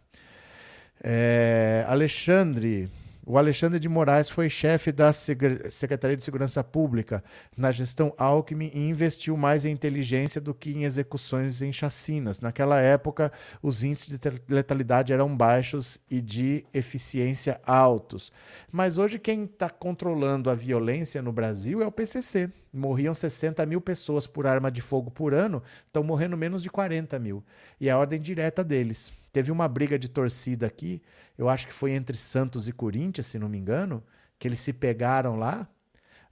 [1.03, 2.89] É, Alexandre,
[3.25, 7.23] o Alexandre de Moraes foi chefe da Secretaria de Segurança Pública
[7.57, 12.41] na gestão Alckmin e investiu mais em inteligência do que em execuções em chacinas.
[12.41, 13.31] Naquela época,
[13.63, 14.19] os índices de
[14.49, 18.33] letalidade eram baixos e de eficiência altos.
[18.73, 22.51] Mas hoje, quem está controlando a violência no Brasil é o PCC.
[22.73, 27.19] Morriam 60 mil pessoas por arma de fogo por ano, estão morrendo menos de 40
[27.19, 27.45] mil.
[27.81, 29.13] E é a ordem direta deles.
[29.33, 31.01] Teve uma briga de torcida aqui,
[31.39, 34.03] eu acho que foi entre Santos e Corinthians, se não me engano,
[34.39, 35.69] que eles se pegaram lá.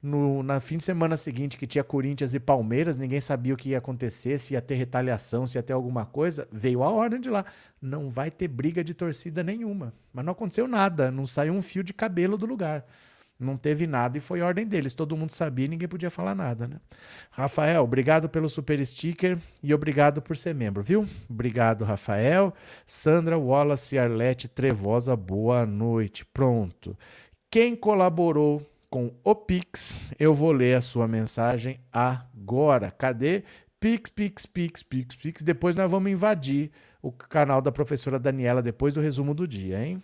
[0.01, 3.71] No na fim de semana seguinte, que tinha Corinthians e Palmeiras, ninguém sabia o que
[3.71, 6.47] ia acontecer, se ia ter retaliação, se ia ter alguma coisa.
[6.53, 7.45] Veio a ordem de lá.
[7.83, 9.93] Não vai ter briga de torcida nenhuma.
[10.13, 12.85] Mas não aconteceu nada, não saiu um fio de cabelo do lugar.
[13.39, 14.95] Não teve nada e foi ordem deles.
[14.95, 16.77] Todo mundo sabia e ninguém podia falar nada, né?
[17.31, 21.09] Rafael, obrigado pelo super sticker e obrigado por ser membro, viu?
[21.31, 22.53] Obrigado, Rafael.
[22.85, 26.25] Sandra Wallace Arlete Trevosa, boa noite.
[26.25, 26.99] Pronto.
[27.49, 28.61] Quem colaborou
[28.91, 32.91] com o Pix, eu vou ler a sua mensagem agora.
[32.91, 33.45] Cadê?
[33.79, 35.43] Pix, Pix, Pix, Pix, Pix.
[35.43, 40.03] Depois nós vamos invadir o canal da professora Daniela depois do resumo do dia, hein?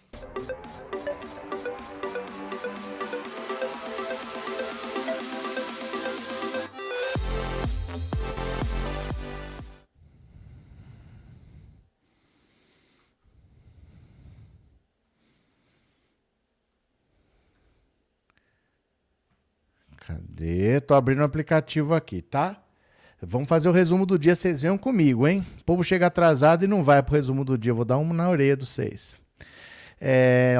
[20.75, 20.81] Cadê?
[20.81, 22.61] Tô abrindo o aplicativo aqui, tá?
[23.20, 25.47] Vamos fazer o resumo do dia, vocês venham comigo, hein?
[25.61, 27.72] O povo chega atrasado e não vai pro resumo do dia.
[27.72, 29.18] Vou dar um na orelha de vocês.
[30.01, 30.57] É...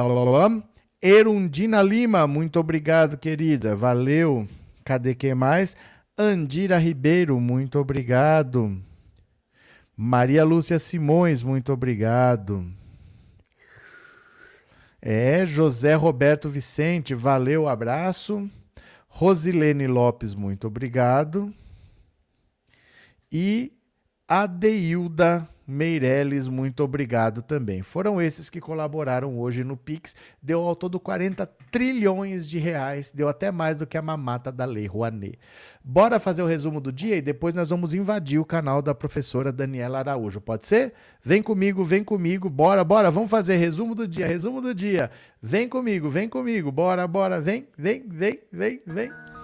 [1.01, 3.75] Erundina Lima, muito obrigado, querida.
[3.75, 4.47] Valeu.
[4.83, 5.75] Cadê quem mais?
[6.17, 8.81] Andira Ribeiro, muito obrigado.
[9.95, 12.65] Maria Lúcia Simões, muito obrigado.
[15.01, 18.49] É, José Roberto Vicente, valeu, abraço.
[19.17, 21.53] Rosilene Lopes, muito obrigado.
[23.31, 23.71] E
[24.27, 27.81] Adeilda Meirelles, muito obrigado também.
[27.81, 30.15] Foram esses que colaboraram hoje no Pix.
[30.41, 34.65] Deu ao todo 40 trilhões de reais, deu até mais do que a mamata da
[34.65, 35.39] Lei Rouanet.
[35.83, 39.51] Bora fazer o resumo do dia e depois nós vamos invadir o canal da professora
[39.51, 40.39] Daniela Araújo.
[40.39, 40.93] Pode ser?
[41.23, 45.09] Vem comigo, vem comigo, bora, bora, vamos fazer resumo do dia, resumo do dia.
[45.41, 49.34] Vem comigo, vem comigo, bora, bora, vem, vem, vem, vem, vem.